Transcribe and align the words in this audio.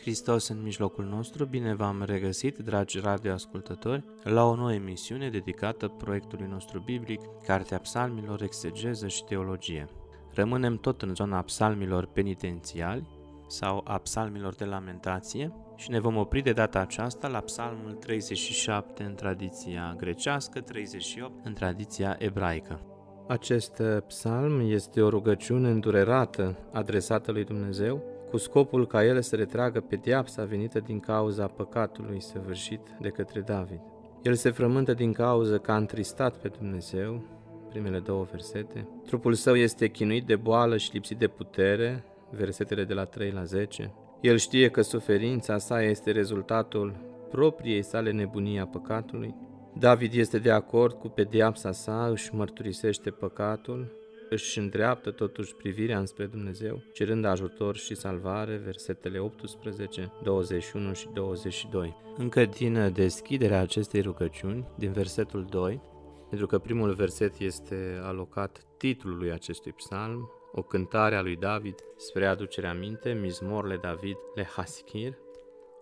Hristos 0.00 0.48
în 0.48 0.62
mijlocul 0.62 1.04
nostru, 1.04 1.44
bine 1.44 1.74
v-am 1.74 2.02
regăsit, 2.02 2.58
dragi 2.58 3.00
radioascultători, 3.00 4.04
la 4.22 4.44
o 4.44 4.54
nouă 4.54 4.72
emisiune 4.72 5.30
dedicată 5.30 5.88
proiectului 5.88 6.46
nostru 6.50 6.80
biblic, 6.80 7.20
Cartea 7.46 7.78
Psalmilor, 7.78 8.42
Exegeză 8.42 9.06
și 9.06 9.24
Teologie. 9.24 9.88
Rămânem 10.34 10.76
tot 10.76 11.02
în 11.02 11.14
zona 11.14 11.42
psalmilor 11.42 12.06
penitențiali 12.06 13.08
sau 13.48 13.80
a 13.84 13.98
psalmilor 13.98 14.54
de 14.54 14.64
lamentație 14.64 15.52
și 15.76 15.90
ne 15.90 16.00
vom 16.00 16.16
opri 16.16 16.42
de 16.42 16.52
data 16.52 16.78
aceasta 16.78 17.28
la 17.28 17.40
psalmul 17.40 17.92
37 17.92 19.02
în 19.02 19.14
tradiția 19.14 19.94
grecească, 19.96 20.60
38 20.60 21.44
în 21.44 21.52
tradiția 21.52 22.16
ebraică. 22.18 22.80
Acest 23.28 23.82
psalm 24.06 24.60
este 24.70 25.02
o 25.02 25.08
rugăciune 25.08 25.68
îndurerată 25.68 26.56
adresată 26.72 27.32
lui 27.32 27.44
Dumnezeu, 27.44 28.09
cu 28.30 28.36
scopul 28.36 28.86
ca 28.86 29.04
el 29.04 29.22
să 29.22 29.36
retragă 29.36 29.80
pediapsa 29.80 30.44
venită 30.44 30.80
din 30.80 31.00
cauza 31.00 31.46
păcatului 31.46 32.20
săvârșit 32.20 32.80
de 33.00 33.08
către 33.08 33.40
David. 33.40 33.80
El 34.22 34.34
se 34.34 34.50
frământă 34.50 34.94
din 34.94 35.12
cauză 35.12 35.58
că 35.58 35.72
a 35.72 35.76
întristat 35.76 36.36
pe 36.36 36.48
Dumnezeu, 36.48 37.22
primele 37.68 37.98
două 37.98 38.26
versete. 38.30 38.88
Trupul 39.06 39.34
său 39.34 39.56
este 39.56 39.88
chinuit 39.88 40.26
de 40.26 40.36
boală 40.36 40.76
și 40.76 40.90
lipsit 40.92 41.18
de 41.18 41.26
putere, 41.26 42.04
versetele 42.30 42.84
de 42.84 42.94
la 42.94 43.04
3 43.04 43.30
la 43.30 43.44
10. 43.44 43.92
El 44.20 44.36
știe 44.36 44.68
că 44.68 44.82
suferința 44.82 45.58
sa 45.58 45.82
este 45.82 46.10
rezultatul 46.10 46.94
propriei 47.30 47.82
sale 47.82 48.10
nebunii 48.10 48.58
a 48.58 48.66
păcatului. 48.66 49.34
David 49.78 50.14
este 50.14 50.38
de 50.38 50.50
acord 50.50 50.94
cu 50.94 51.08
pediapsa 51.08 51.72
sa, 51.72 52.08
își 52.10 52.34
mărturisește 52.34 53.10
păcatul, 53.10 53.92
își 54.30 54.58
îndreaptă 54.58 55.10
totuși 55.10 55.54
privirea 55.54 55.98
înspre 55.98 56.26
Dumnezeu, 56.26 56.82
cerând 56.92 57.24
ajutor 57.24 57.76
și 57.76 57.94
salvare, 57.94 58.56
versetele 58.56 59.18
18, 59.18 60.12
21 60.22 60.92
și 60.92 61.08
22. 61.12 61.96
Încă 62.16 62.44
din 62.44 62.92
deschiderea 62.92 63.60
acestei 63.60 64.00
rugăciuni, 64.00 64.66
din 64.76 64.92
versetul 64.92 65.46
2, 65.50 65.80
pentru 66.28 66.46
că 66.46 66.58
primul 66.58 66.94
verset 66.94 67.38
este 67.38 68.00
alocat 68.02 68.64
titlului 68.76 69.32
acestui 69.32 69.72
psalm, 69.72 70.30
o 70.52 70.62
cântare 70.62 71.16
a 71.16 71.22
lui 71.22 71.36
David 71.36 71.74
spre 71.96 72.26
aducerea 72.26 72.74
minte, 72.74 73.12
Mizmorle 73.12 73.76
David 73.76 74.16
le 74.34 74.44
Haskir. 74.44 75.18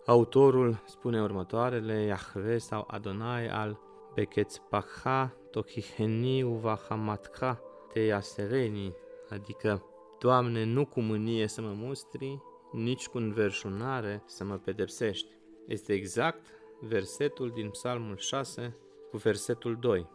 Autorul 0.05 0.83
spune 0.85 1.21
următoarele, 1.21 2.01
Yahve 2.01 2.57
sau 2.57 2.87
Adonai 2.87 3.47
al 3.47 3.79
Beketzpacha 4.13 5.33
Tochiheni 5.51 6.43
Uvahamatcha 6.43 7.63
te 7.93 8.19
sereni, 8.19 8.95
adică, 9.29 9.83
Doamne, 10.19 10.63
nu 10.63 10.85
cu 10.85 10.99
mânie 10.99 11.47
să 11.47 11.61
mă 11.61 11.73
mustri, 11.75 12.41
nici 12.71 13.07
cu 13.07 13.17
înverșunare 13.17 14.23
să 14.25 14.43
mă 14.43 14.57
pedepsești. 14.57 15.27
Este 15.67 15.93
exact 15.93 16.47
versetul 16.79 17.49
din 17.49 17.69
Psalmul 17.69 18.17
6 18.17 18.77
cu 19.09 19.17
versetul 19.17 19.77
2. 19.79 20.07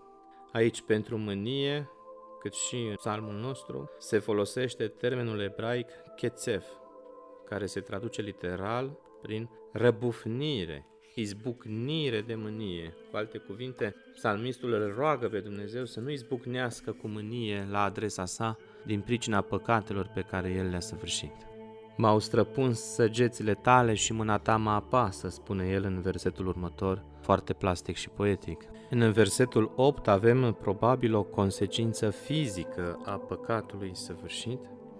Aici 0.53 0.83
pentru 0.83 1.17
mânie, 1.17 1.89
cât 2.41 2.53
și 2.53 2.77
în 2.77 2.95
psalmul 2.95 3.35
nostru, 3.35 3.91
se 3.99 4.19
folosește 4.19 4.89
termenul 4.89 5.41
ebraic 5.41 5.89
kețef, 6.17 6.67
care 7.45 7.67
se 7.67 7.81
traduce 7.81 8.23
literal 8.23 8.99
prin 9.23 9.51
răbufnire, 9.73 10.87
izbucnire 11.15 12.21
de 12.21 12.35
mânie. 12.35 12.95
Cu 13.11 13.17
alte 13.17 13.39
cuvinte, 13.39 13.95
psalmistul 14.15 14.73
îl 14.73 14.95
roagă 14.97 15.29
pe 15.29 15.39
Dumnezeu 15.39 15.85
să 15.85 16.01
nu 16.01 16.11
izbucnească 16.11 16.93
cu 16.93 17.09
mânie 17.09 17.67
la 17.71 17.83
adresa 17.83 18.25
sa 18.25 18.57
din 18.87 19.01
pricina 19.01 19.41
păcatelor 19.41 20.11
pe 20.15 20.21
care 20.21 20.51
el 20.51 20.69
le-a 20.69 20.81
săvârșit. 20.81 21.33
M-au 21.97 22.19
străpuns 22.19 22.81
săgețile 22.81 23.55
tale 23.55 23.95
și 23.95 24.13
mâna 24.13 24.39
ta 24.39 24.57
mă 24.57 24.71
apasă, 24.71 25.29
spune 25.29 25.69
el 25.69 25.85
în 25.85 26.01
versetul 26.01 26.47
următor, 26.47 27.05
foarte 27.21 27.53
plastic 27.53 27.97
și 27.97 28.09
poetic. 28.09 28.65
În 28.91 29.13
versetul 29.13 29.73
8 29.77 30.09
avem 30.09 30.57
probabil 30.61 31.15
o 31.15 31.23
consecință 31.23 32.11
fizică 32.11 33.03
a 33.05 33.17
păcatului 33.17 33.91
săvârșit. 33.93 34.59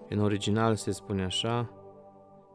În 0.09 0.19
original 0.19 0.75
se 0.75 0.91
spune 0.91 1.23
așa, 1.23 1.69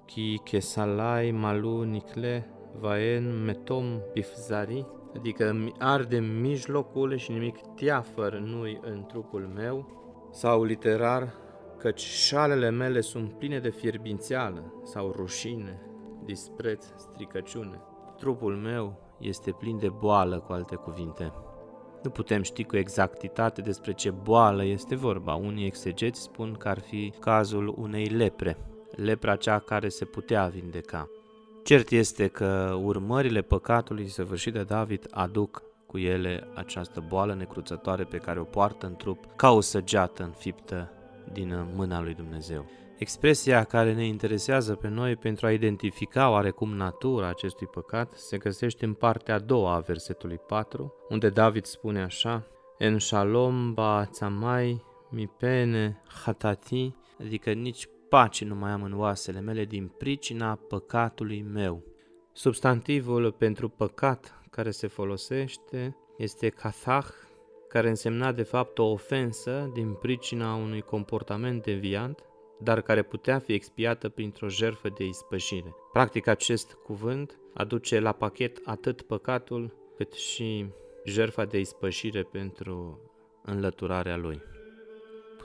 Ki 0.05 0.41
kesalai 0.45 1.31
malu 1.31 1.83
nikle 1.83 2.60
vaen 2.79 3.45
metom 3.45 4.01
bifzari, 4.13 4.87
adică 5.17 5.73
arde 5.79 6.19
mijlocul 6.19 7.17
și 7.17 7.33
nimic 7.33 7.57
teafăr 7.75 8.39
nu 8.39 8.61
în 8.81 9.05
trupul 9.07 9.51
meu, 9.55 9.99
sau 10.33 10.63
literar, 10.63 11.35
căci 11.79 12.01
șalele 12.01 12.71
mele 12.71 13.01
sunt 13.01 13.33
pline 13.33 13.59
de 13.59 13.71
fierbințeală 13.71 14.73
sau 14.85 15.13
rușine, 15.17 15.81
dispreț, 16.25 16.87
stricăciune. 16.97 17.81
Trupul 18.17 18.57
meu 18.57 19.01
este 19.19 19.51
plin 19.51 19.79
de 19.79 19.89
boală, 19.89 20.39
cu 20.39 20.53
alte 20.53 20.75
cuvinte. 20.75 21.33
Nu 22.03 22.11
putem 22.11 22.43
ști 22.43 22.65
cu 22.65 22.77
exactitate 22.77 23.61
despre 23.61 23.93
ce 23.93 24.11
boală 24.11 24.65
este 24.65 24.95
vorba. 24.95 25.35
Unii 25.35 25.67
exegeți 25.67 26.21
spun 26.21 26.53
că 26.53 26.69
ar 26.69 26.79
fi 26.79 27.13
cazul 27.21 27.75
unei 27.79 28.05
lepre, 28.05 28.57
lepra 28.91 29.37
cea 29.37 29.59
care 29.59 29.89
se 29.89 30.05
putea 30.05 30.47
vindeca. 30.47 31.09
Cert 31.63 31.91
este 31.91 32.27
că 32.27 32.79
urmările 32.83 33.43
păcatului 33.43 34.09
săvârșit 34.09 34.53
de 34.53 34.63
David 34.63 35.07
aduc 35.11 35.63
cu 35.87 35.99
ele 35.99 36.49
această 36.55 37.05
boală 37.09 37.35
necruțătoare 37.35 38.05
pe 38.05 38.17
care 38.17 38.41
o 38.41 38.45
poartă 38.45 38.87
în 38.87 38.97
trup 38.97 39.25
ca 39.37 39.51
o 39.51 39.61
săgeată 39.61 40.23
înfiptă 40.23 40.93
din 41.33 41.67
mâna 41.75 42.01
lui 42.01 42.15
Dumnezeu. 42.15 42.67
Expresia 42.99 43.65
care 43.65 43.95
ne 43.95 44.07
interesează 44.07 44.75
pe 44.75 44.89
noi 44.89 45.17
pentru 45.17 45.47
a 45.47 45.53
identifica 45.53 46.31
oarecum 46.31 46.77
natura 46.77 47.29
acestui 47.29 47.67
păcat 47.67 48.13
se 48.13 48.39
găsește 48.39 48.85
în 48.85 48.95
partea 48.95 49.35
a 49.35 49.39
doua 49.39 49.75
a 49.75 49.79
versetului 49.79 50.39
4, 50.39 50.95
unde 51.09 51.29
David 51.29 51.65
spune 51.65 52.03
așa, 52.03 52.47
En 52.79 52.99
shalom 52.99 53.75
ba 53.75 54.05
tzamai 54.05 54.85
mi 55.11 55.27
pene 55.27 56.03
hatati, 56.25 56.95
adică 57.21 57.53
nici 57.53 57.89
pace 58.11 58.45
nu 58.45 58.55
mai 58.55 58.71
am 58.71 58.83
în 58.83 58.99
oasele 58.99 59.41
mele 59.41 59.65
din 59.65 59.87
pricina 59.99 60.55
păcatului 60.55 61.43
meu. 61.43 61.85
Substantivul 62.33 63.33
pentru 63.33 63.69
păcat 63.69 64.43
care 64.51 64.71
se 64.71 64.87
folosește 64.87 65.97
este 66.17 66.49
kathach, 66.49 67.13
care 67.69 67.89
însemna 67.89 68.33
de 68.33 68.43
fapt 68.43 68.79
o 68.79 68.85
ofensă 68.85 69.71
din 69.75 69.93
pricina 69.93 70.55
unui 70.55 70.81
comportament 70.81 71.63
deviant, 71.63 72.25
dar 72.61 72.81
care 72.81 73.03
putea 73.03 73.39
fi 73.39 73.53
expiată 73.53 74.09
printr-o 74.09 74.49
jerfă 74.49 74.89
de 74.89 75.05
ispășire. 75.05 75.75
Practic 75.93 76.27
acest 76.27 76.73
cuvânt 76.73 77.39
aduce 77.55 78.01
la 78.01 78.13
pachet 78.13 78.61
atât 78.65 79.03
păcatul 79.03 79.75
cât 79.97 80.13
și 80.13 80.67
jerfa 81.05 81.45
de 81.45 81.59
ispășire 81.59 82.23
pentru 82.23 83.01
înlăturarea 83.45 84.17
lui 84.17 84.41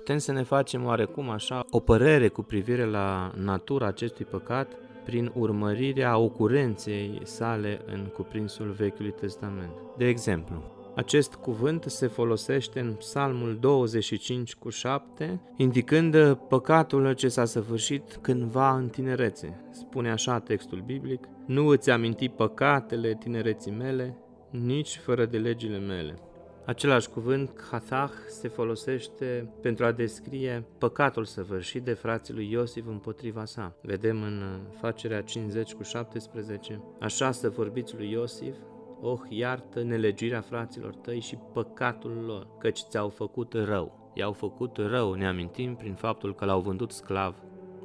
putem 0.05 0.19
să 0.19 0.31
ne 0.31 0.43
facem 0.43 0.85
oarecum 0.85 1.29
așa 1.29 1.65
o 1.69 1.79
părere 1.79 2.27
cu 2.27 2.41
privire 2.41 2.85
la 2.85 3.31
natura 3.35 3.87
acestui 3.87 4.25
păcat 4.25 4.73
prin 5.05 5.31
urmărirea 5.35 6.17
ocurenței 6.17 7.21
sale 7.23 7.81
în 7.85 8.05
cuprinsul 8.13 8.71
Vechiului 8.71 9.11
Testament. 9.11 9.71
De 9.97 10.07
exemplu, 10.07 10.63
acest 10.95 11.33
cuvânt 11.33 11.83
se 11.83 12.07
folosește 12.07 12.79
în 12.79 12.93
Psalmul 12.93 13.57
25 13.59 14.55
cu 14.55 14.69
7, 14.69 15.41
indicând 15.57 16.33
păcatul 16.33 17.13
ce 17.13 17.27
s-a 17.27 17.45
săvârșit 17.45 18.19
cândva 18.21 18.75
în 18.75 18.87
tinerețe. 18.87 19.65
Spune 19.71 20.11
așa 20.11 20.39
textul 20.39 20.83
biblic, 20.85 21.27
Nu 21.45 21.67
îți 21.67 21.89
aminti 21.89 22.29
păcatele 22.29 23.17
tinereții 23.19 23.71
mele, 23.71 24.17
nici 24.49 24.97
fără 24.97 25.25
de 25.25 25.37
legile 25.37 25.77
mele. 25.77 26.19
Același 26.65 27.09
cuvânt, 27.09 27.61
Hathach, 27.71 28.13
se 28.27 28.47
folosește 28.47 29.53
pentru 29.61 29.85
a 29.85 29.91
descrie 29.91 30.65
păcatul 30.77 31.25
săvârșit 31.25 31.83
de 31.83 31.93
frații 31.93 32.33
lui 32.33 32.51
Iosif 32.51 32.87
împotriva 32.87 33.45
sa. 33.45 33.75
Vedem 33.81 34.21
în 34.21 34.59
facerea 34.79 35.21
50 35.21 35.73
cu 35.73 35.83
17, 35.83 36.81
așa 36.99 37.31
să 37.31 37.49
vorbiți 37.49 37.95
lui 37.95 38.11
Iosif, 38.11 38.55
Oh, 39.01 39.19
iartă 39.29 39.83
nelegirea 39.83 40.41
fraților 40.41 40.95
tăi 40.95 41.19
și 41.19 41.37
păcatul 41.53 42.23
lor, 42.25 42.47
căci 42.59 42.79
ți-au 42.79 43.09
făcut 43.09 43.53
rău. 43.53 44.11
I-au 44.13 44.31
făcut 44.31 44.77
rău, 44.77 45.13
ne 45.13 45.27
amintim, 45.27 45.75
prin 45.75 45.93
faptul 45.93 46.35
că 46.35 46.45
l-au 46.45 46.61
vândut 46.61 46.91
sclav 46.91 47.35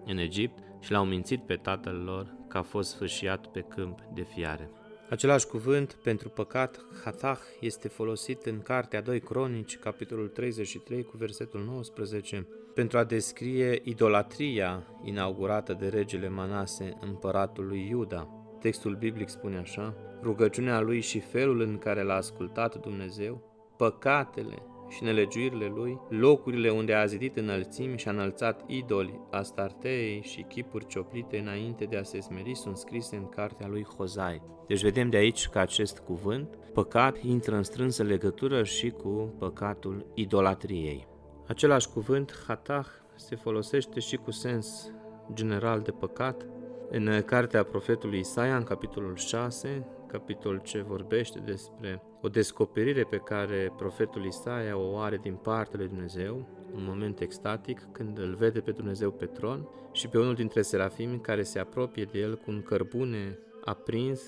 în 0.06 0.19
Egipt 0.19 0.59
și 0.79 0.93
l-au 0.93 1.05
mințit 1.05 1.43
pe 1.43 1.55
tatăl 1.55 2.03
lor 2.05 2.35
că 2.49 2.59
a 2.59 2.62
fost 2.62 2.91
sfârșiat 2.91 3.47
pe 3.47 3.61
câmp 3.61 3.99
de 4.15 4.23
fiare. 4.23 4.71
Același 5.11 5.47
cuvânt 5.47 5.93
pentru 6.03 6.29
păcat, 6.29 6.85
hatach, 7.05 7.41
este 7.61 7.89
folosit 7.89 8.47
în 8.47 8.62
Cartea 8.62 9.01
2 9.01 9.21
Cronici, 9.21 9.79
capitolul 9.79 10.29
33, 10.29 11.03
cu 11.03 11.17
versetul 11.17 11.65
19, 11.65 12.47
pentru 12.75 12.99
a 12.99 13.05
descrie 13.05 13.81
idolatria 13.83 14.87
inaugurată 15.03 15.73
de 15.73 15.89
regele 15.89 16.29
Manase, 16.29 16.97
împăratul 17.01 17.67
lui 17.67 17.87
Iuda. 17.89 18.29
Textul 18.61 18.97
biblic 18.97 19.29
spune 19.29 19.59
așa, 19.59 19.95
rugăciunea 20.23 20.81
lui 20.81 21.01
și 21.01 21.21
felul 21.21 21.61
în 21.61 21.79
care 21.79 22.03
l-a 22.03 22.15
ascultat 22.15 22.81
Dumnezeu, 22.81 23.43
păcatele 23.77 24.62
și 24.90 25.02
nelegiuirile 25.02 25.72
lui, 25.75 26.00
locurile 26.08 26.70
unde 26.70 26.94
a 26.94 27.06
zidit 27.06 27.37
înălțimi 27.37 27.98
și 27.98 28.08
a 28.08 28.10
înălțat 28.10 28.62
idoli, 28.66 29.20
astartei 29.31 30.20
și 30.22 30.42
chipuri 30.42 30.87
cioplite 30.87 31.38
înainte 31.38 31.84
de 31.84 31.96
a 31.96 32.02
se 32.02 32.20
smeri 32.20 32.54
sunt 32.54 32.76
scrise 32.76 33.16
în 33.16 33.28
cartea 33.28 33.66
lui 33.66 33.87
Hozai. 33.96 34.42
Deci 34.66 34.82
vedem 34.82 35.10
de 35.10 35.16
aici 35.16 35.48
că 35.48 35.58
acest 35.58 35.98
cuvânt, 35.98 36.58
păcat, 36.72 37.22
intră 37.22 37.56
în 37.56 37.62
strânsă 37.62 38.02
legătură 38.02 38.64
și 38.64 38.90
cu 38.90 39.34
păcatul 39.38 40.06
idolatriei. 40.14 41.06
Același 41.46 41.88
cuvânt, 41.88 42.34
hatach, 42.46 42.88
se 43.16 43.37
folosește 43.37 44.00
și 44.00 44.16
cu 44.16 44.31
sens 44.31 44.92
general 45.32 45.81
de 45.81 45.90
păcat 45.90 46.46
în 46.90 47.22
cartea 47.26 47.62
profetului 47.62 48.19
Isaia, 48.19 48.56
în 48.56 48.62
capitolul 48.62 49.16
6, 49.16 49.87
capitol 50.11 50.61
ce 50.65 50.83
vorbește 50.83 51.39
despre 51.39 52.03
o 52.23 52.29
descoperire 52.29 53.03
pe 53.03 53.17
care 53.17 53.73
profetul 53.77 54.25
Isaia 54.25 54.77
o 54.77 54.97
are 54.97 55.17
din 55.17 55.35
partea 55.35 55.79
lui 55.79 55.89
Dumnezeu, 55.89 56.49
un 56.75 56.85
moment 56.85 57.21
extatic 57.21 57.89
când 57.93 58.19
îl 58.19 58.35
vede 58.35 58.61
pe 58.61 58.71
Dumnezeu 58.71 59.11
pe 59.11 59.27
tron 59.27 59.69
și 59.93 60.09
pe 60.09 60.19
unul 60.19 60.35
dintre 60.35 60.62
serafimi 60.62 61.21
care 61.21 61.43
se 61.43 61.59
apropie 61.59 62.05
de 62.05 62.19
el 62.19 62.37
cu 62.37 62.51
un 62.51 62.62
cărbune 62.62 63.39
aprins, 63.65 64.23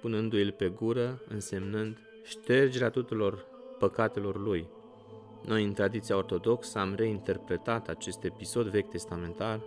punându-l 0.00 0.54
pe 0.56 0.68
gură, 0.68 1.20
însemnând 1.28 1.98
ștergerea 2.22 2.90
tuturor 2.90 3.46
păcatelor 3.78 4.36
lui. 4.40 4.68
Noi, 5.46 5.64
în 5.64 5.72
tradiția 5.72 6.16
ortodoxă, 6.16 6.78
am 6.78 6.94
reinterpretat 6.94 7.88
acest 7.88 8.24
episod 8.24 8.66
vechi 8.66 8.90
testamentar, 8.90 9.60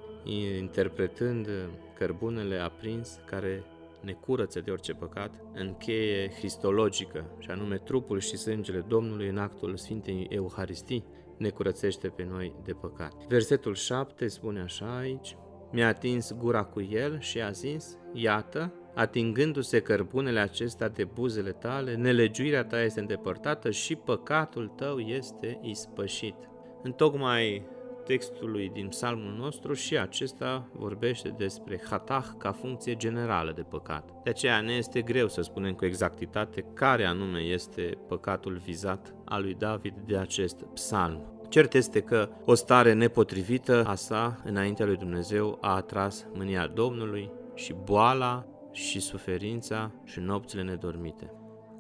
interpretând 0.58 1.48
cărbunele 1.94 2.58
aprins 2.58 3.20
care 3.26 3.64
ne 4.06 4.14
curăță 4.14 4.60
de 4.60 4.72
orice 4.72 4.94
păcat, 4.94 5.42
în 5.54 5.74
cheie 5.78 6.28
cristologică, 6.28 7.36
și 7.40 7.50
anume 7.50 7.78
trupul 7.78 8.20
și 8.20 8.38
sângele 8.38 8.86
Domnului 8.88 9.28
în 9.28 9.38
actul 9.38 9.78
Sfintei 9.78 10.28
Euharistii, 10.30 11.06
ne 11.38 11.50
curățește 11.50 12.08
pe 12.08 12.28
noi 12.30 12.56
de 12.64 12.74
păcat. 12.74 13.14
Versetul 13.28 13.74
7 13.74 14.28
spune 14.28 14.62
așa 14.62 14.98
aici, 14.98 15.38
mi-a 15.72 15.88
atins 15.88 16.34
gura 16.34 16.64
cu 16.64 16.82
el 16.82 17.20
și 17.20 17.42
a 17.42 17.52
zis, 17.52 17.98
iată, 18.14 18.74
atingându-se 18.94 19.80
cărbunele 19.80 20.40
acesta 20.40 20.88
de 20.88 21.04
buzele 21.04 21.52
tale, 21.52 21.96
nelegiuirea 21.96 22.64
ta 22.64 22.82
este 22.82 23.00
îndepărtată 23.00 23.72
și 23.72 23.96
păcatul 23.96 24.68
tău 24.68 25.00
este 25.00 25.60
ispășit. 25.62 26.36
Întocmai 26.84 27.66
textului 28.06 28.70
din 28.74 28.88
psalmul 28.88 29.34
nostru 29.38 29.74
și 29.74 29.98
acesta 29.98 30.70
vorbește 30.74 31.30
despre 31.38 31.82
hatah 31.90 32.26
ca 32.38 32.52
funcție 32.52 32.96
generală 32.96 33.52
de 33.56 33.62
păcat. 33.62 34.10
De 34.24 34.30
aceea 34.30 34.62
ne 34.62 34.74
este 34.74 35.02
greu 35.02 35.28
să 35.28 35.42
spunem 35.42 35.74
cu 35.74 35.86
exactitate 35.86 36.66
care 36.74 37.06
anume 37.06 37.40
este 37.40 37.98
păcatul 38.08 38.62
vizat 38.66 39.16
al 39.26 39.42
lui 39.42 39.54
David 39.54 39.94
de 40.06 40.18
acest 40.18 40.64
psalm. 40.74 41.36
Cert 41.50 41.74
este 41.74 42.00
că 42.00 42.30
o 42.46 42.54
stare 42.54 42.94
nepotrivită 42.94 43.84
a 43.88 43.96
sa 43.96 44.42
înaintea 44.44 44.86
lui 44.86 44.98
Dumnezeu 44.98 45.58
a 45.62 45.76
atras 45.76 46.28
mânia 46.34 46.68
Domnului 46.68 47.32
și 47.54 47.76
boala 47.84 48.46
și 48.72 49.00
suferința 49.00 49.92
și 50.04 50.20
nopțile 50.20 50.62
nedormite. 50.62 51.32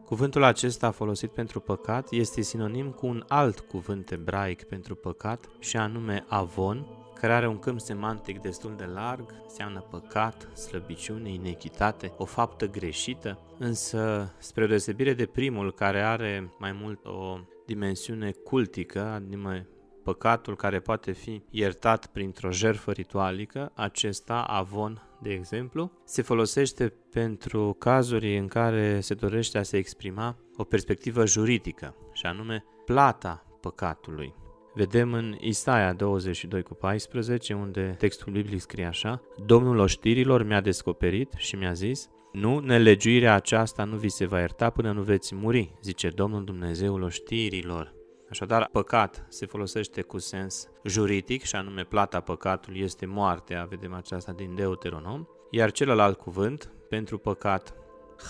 Cuvântul 0.05 0.43
acesta 0.43 0.91
folosit 0.91 1.31
pentru 1.31 1.59
păcat 1.59 2.11
este 2.11 2.41
sinonim 2.41 2.91
cu 2.91 3.05
un 3.05 3.23
alt 3.27 3.59
cuvânt 3.59 4.11
ebraic 4.11 4.63
pentru 4.63 4.95
păcat 4.95 5.49
și 5.59 5.77
anume 5.77 6.25
avon, 6.27 6.85
care 7.13 7.33
are 7.33 7.47
un 7.47 7.59
câmp 7.59 7.79
semantic 7.79 8.41
destul 8.41 8.73
de 8.77 8.85
larg, 8.85 9.33
înseamnă 9.43 9.79
păcat, 9.79 10.57
slăbiciune, 10.57 11.29
inechitate, 11.29 12.13
o 12.17 12.25
faptă 12.25 12.67
greșită, 12.67 13.39
însă 13.59 14.33
spre 14.37 14.67
deosebire 14.67 15.13
de 15.13 15.25
primul 15.25 15.73
care 15.73 16.01
are 16.01 16.53
mai 16.59 16.71
mult 16.71 17.05
o 17.05 17.37
dimensiune 17.65 18.31
cultică, 18.31 19.01
adică 19.01 19.67
păcatul 20.03 20.55
care 20.55 20.79
poate 20.79 21.11
fi 21.11 21.43
iertat 21.49 22.05
printr-o 22.05 22.51
jertfă 22.51 22.91
ritualică, 22.91 23.71
acesta, 23.75 24.41
avon, 24.41 25.01
de 25.25 25.33
exemplu, 25.33 25.91
se 26.03 26.21
folosește 26.21 26.93
pentru 27.11 27.75
cazuri 27.79 28.37
în 28.37 28.47
care 28.47 28.99
se 28.99 29.13
dorește 29.13 29.57
a 29.57 29.63
se 29.63 29.77
exprima 29.77 30.37
o 30.55 30.63
perspectivă 30.63 31.25
juridică, 31.25 31.95
și 32.13 32.25
anume 32.25 32.63
plata 32.85 33.45
păcatului. 33.61 34.33
Vedem 34.73 35.13
în 35.13 35.35
Isaia 35.39 35.93
22 35.93 36.61
cu 36.61 36.73
14, 36.73 37.53
unde 37.53 37.95
textul 37.97 38.31
biblic 38.31 38.59
scrie 38.59 38.85
așa, 38.85 39.21
Domnul 39.45 39.77
oștirilor 39.77 40.43
mi-a 40.43 40.61
descoperit 40.61 41.33
și 41.37 41.55
mi-a 41.55 41.73
zis, 41.73 42.09
nu, 42.31 42.59
nelegiuirea 42.59 43.33
aceasta 43.33 43.83
nu 43.83 43.95
vi 43.95 44.09
se 44.09 44.25
va 44.25 44.39
ierta 44.39 44.69
până 44.69 44.91
nu 44.91 45.01
veți 45.01 45.35
muri, 45.35 45.73
zice 45.81 46.09
Domnul 46.09 46.43
Dumnezeul 46.43 47.01
oștirilor. 47.01 47.93
Așadar, 48.35 48.69
păcat 48.71 49.25
se 49.29 49.45
folosește 49.45 50.01
cu 50.01 50.17
sens 50.17 50.67
juridic 50.83 51.43
și 51.43 51.55
anume 51.55 51.83
plata 51.83 52.19
păcatului 52.19 52.79
este 52.79 53.05
moartea, 53.05 53.65
vedem 53.69 53.93
aceasta 53.93 54.31
din 54.31 54.55
Deuteronom, 54.55 55.27
iar 55.51 55.71
celălalt 55.71 56.17
cuvânt 56.17 56.71
pentru 56.89 57.17
păcat, 57.17 57.73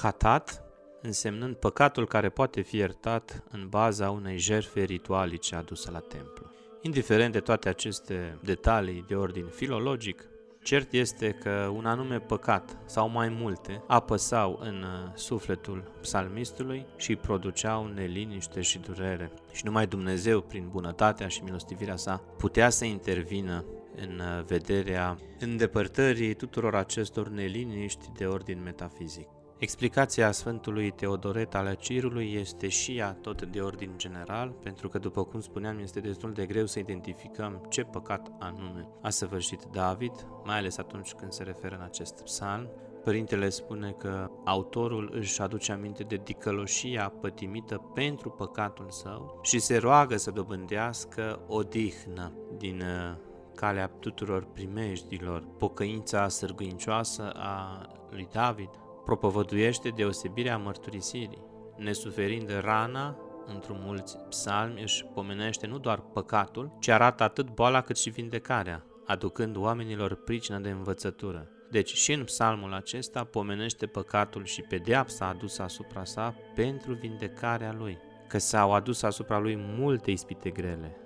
hatat, 0.01 0.63
însemnând 1.01 1.55
păcatul 1.55 2.07
care 2.07 2.29
poate 2.29 2.61
fi 2.61 2.77
iertat 2.77 3.43
în 3.51 3.67
baza 3.69 4.09
unei 4.09 4.37
jertfe 4.37 4.83
ritualice 4.83 5.55
aduse 5.55 5.91
la 5.91 5.99
templu. 5.99 6.51
Indiferent 6.81 7.31
de 7.31 7.39
toate 7.39 7.69
aceste 7.69 8.37
detalii 8.43 9.05
de 9.07 9.15
ordin 9.15 9.45
filologic, 9.45 10.27
Cert 10.65 10.93
este 10.93 11.29
că 11.31 11.71
un 11.75 11.85
anume 11.85 12.19
păcat 12.19 12.77
sau 12.85 13.09
mai 13.09 13.29
multe 13.29 13.81
apăsau 13.87 14.59
în 14.61 14.83
uh, 14.83 15.11
sufletul 15.13 15.91
psalmistului 16.01 16.85
și 16.97 17.09
îi 17.09 17.15
produceau 17.15 17.87
neliniște 17.87 18.61
și 18.61 18.79
durere. 18.79 19.31
Și 19.51 19.65
numai 19.65 19.87
Dumnezeu, 19.87 20.41
prin 20.41 20.67
bunătatea 20.71 21.27
și 21.27 21.43
milostivirea 21.43 21.95
sa, 21.95 22.21
putea 22.37 22.69
să 22.69 22.85
intervină 22.85 23.65
în 23.95 24.19
uh, 24.19 24.43
vederea 24.45 25.17
îndepărtării 25.39 26.33
tuturor 26.33 26.75
acestor 26.75 27.29
neliniști 27.29 28.11
de 28.17 28.25
ordin 28.25 28.61
metafizic. 28.63 29.27
Explicația 29.57 30.31
Sfântului 30.31 30.91
Teodoret 30.91 31.55
al 31.55 31.75
Cirului 31.79 32.33
este 32.33 32.67
și 32.67 32.97
ea 32.97 33.17
tot 33.21 33.45
de 33.45 33.61
ordin 33.61 33.91
general, 33.97 34.49
pentru 34.49 34.89
că, 34.89 34.97
după 34.97 35.23
cum 35.23 35.39
spuneam, 35.39 35.79
este 35.79 35.99
destul 35.99 36.33
de 36.33 36.45
greu 36.45 36.65
să 36.65 36.79
identificăm 36.79 37.65
ce 37.69 37.81
păcat 37.83 38.31
anume 38.39 38.87
a 39.01 39.09
săvârșit 39.09 39.63
David, 39.71 40.27
mai 40.43 40.57
ales 40.57 40.77
atunci 40.77 41.13
când 41.13 41.31
se 41.31 41.43
referă 41.43 41.75
în 41.75 41.81
acest 41.81 42.21
psalm. 42.23 42.69
Părintele 43.03 43.49
spune 43.49 43.91
că 43.91 44.29
autorul 44.45 45.11
își 45.13 45.41
aduce 45.41 45.71
aminte 45.71 46.03
de 46.03 46.21
dicăloșia 46.23 47.13
pătimită 47.21 47.91
pentru 47.93 48.29
păcatul 48.29 48.89
său 48.89 49.39
și 49.43 49.59
se 49.59 49.77
roagă 49.77 50.17
să 50.17 50.31
dobândească 50.31 51.39
odihnă 51.47 52.31
din 52.57 52.81
uh, 52.81 53.15
calea 53.55 53.87
tuturor 53.87 54.47
primejdilor, 54.53 55.47
pocăința 55.57 56.27
sârguincioasă 56.27 57.31
a 57.35 57.81
lui 58.09 58.27
David, 58.31 58.69
propovăduiește 59.05 59.89
deosebirea 59.89 60.57
mărturisirii. 60.57 61.43
Nesuferind 61.77 62.59
rana, 62.59 63.17
într-un 63.45 63.81
mulți 63.85 64.17
psalmi 64.29 64.81
își 64.81 65.05
pomenește 65.13 65.67
nu 65.67 65.77
doar 65.77 65.99
păcatul, 65.99 66.77
ci 66.79 66.87
arată 66.87 67.23
atât 67.23 67.49
boala 67.49 67.81
cât 67.81 67.97
și 67.97 68.09
vindecarea, 68.09 68.85
aducând 69.05 69.55
oamenilor 69.55 70.15
pricină 70.15 70.59
de 70.59 70.69
învățătură. 70.69 71.49
Deci 71.71 71.93
și 71.93 72.13
în 72.13 72.23
psalmul 72.23 72.73
acesta 72.73 73.23
pomenește 73.23 73.85
păcatul 73.85 74.45
și 74.45 74.61
pedeapsa 74.61 75.25
adusă 75.27 75.61
asupra 75.61 76.03
sa 76.03 76.35
pentru 76.55 76.93
vindecarea 76.93 77.73
lui, 77.77 77.97
că 78.27 78.37
s-au 78.37 78.73
adus 78.73 79.03
asupra 79.03 79.39
lui 79.39 79.55
multe 79.57 80.11
ispite 80.11 80.49
grele, 80.49 80.97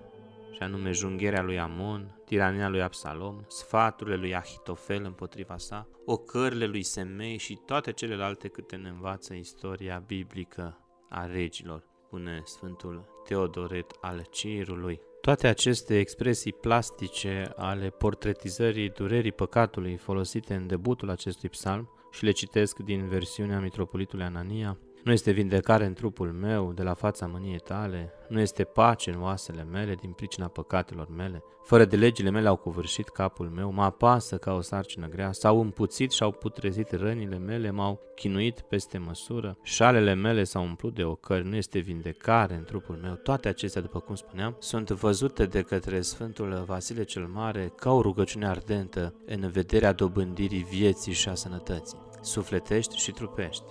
și 0.52 0.60
anume 0.60 0.92
jungherea 0.92 1.42
lui 1.42 1.60
Amon, 1.60 2.19
tirania 2.30 2.70
lui 2.70 2.82
Absalom, 2.82 3.44
sfaturile 3.48 4.16
lui 4.16 4.36
Ahitofel 4.36 5.04
împotriva 5.04 5.58
sa, 5.58 5.88
ocările 6.06 6.66
lui 6.66 6.84
Semei 6.84 7.38
și 7.38 7.60
toate 7.66 7.92
celelalte 7.92 8.48
câte 8.48 8.76
ne 8.76 8.90
învață 8.90 9.34
istoria 9.34 10.04
biblică 10.08 10.78
a 11.10 11.26
regilor. 11.26 11.84
spune 12.06 12.42
Sfântul 12.46 13.22
Teodoret 13.24 13.92
al 14.02 14.28
Cirului. 14.32 15.00
Toate 15.22 15.48
aceste 15.48 16.00
expresii 16.00 16.54
plastice 16.54 17.52
ale 17.56 17.90
portretizării 17.90 18.90
durerii 18.90 19.32
păcatului 19.32 19.98
folosite 19.98 20.54
în 20.54 20.68
debutul 20.68 21.10
acestui 21.10 21.50
psalm 21.50 21.90
și 22.12 22.24
le 22.24 22.32
citesc 22.32 22.80
din 22.80 23.08
versiunea 23.08 23.60
Mitropolitului 23.60 24.26
Anania, 24.26 24.78
nu 25.04 25.12
este 25.12 25.32
vindecare 25.32 25.86
în 25.86 25.94
trupul 25.94 26.32
meu 26.32 26.72
de 26.74 26.84
la 26.84 26.94
fața 26.94 27.28
mâniei 27.28 27.60
tale, 27.60 28.14
nu 28.28 28.40
este 28.40 28.64
pace 28.64 29.12
în 29.12 29.22
oasele 29.22 29.64
mele 29.64 29.96
din 29.96 30.12
pricina 30.12 30.48
păcatelor 30.48 31.08
mele. 31.16 31.44
Fără 31.64 31.86
de 31.86 31.96
legile 31.96 32.30
mele 32.30 32.48
au 32.48 32.56
covârșit 32.56 33.10
capul 33.10 33.50
meu, 33.50 33.72
mă 33.72 33.84
apasă 33.84 34.38
ca 34.38 34.54
o 34.54 34.62
sarcină 34.62 35.08
grea, 35.08 35.32
s-au 35.32 35.62
împuțit 35.62 36.12
și 36.12 36.24
au 36.24 36.32
putrezit 36.32 36.92
rănile 36.92 37.38
mele, 37.38 37.72
m-au 37.72 38.00
chinuit 38.16 38.62
peste 38.62 38.98
măsură, 38.98 39.58
șalele 39.64 40.14
mele 40.14 40.44
s-au 40.44 40.64
umplut 40.64 40.96
de 40.96 41.04
ocări, 41.04 41.48
nu 41.48 41.56
este 41.56 41.80
vindecare 41.80 42.56
în 42.56 42.64
trupul 42.64 42.96
meu. 42.96 43.14
Toate 43.14 43.48
acestea, 43.48 43.82
după 43.82 44.00
cum 44.00 44.16
spuneam, 44.16 44.56
sunt 44.60 44.90
văzute 44.90 45.46
de 45.46 45.62
către 45.62 46.02
Sfântul 46.02 46.64
Vasile 46.66 47.04
cel 47.04 47.26
Mare 47.26 47.74
ca 47.76 47.92
o 47.92 48.02
rugăciune 48.02 48.48
ardentă 48.48 49.14
în 49.26 49.50
vederea 49.50 49.94
dobândirii 49.94 50.68
vieții 50.70 51.14
și 51.14 51.30
a 51.30 51.34
sănătății, 51.34 52.00
sufletești 52.22 52.98
și 52.98 53.12
trupești 53.12 53.64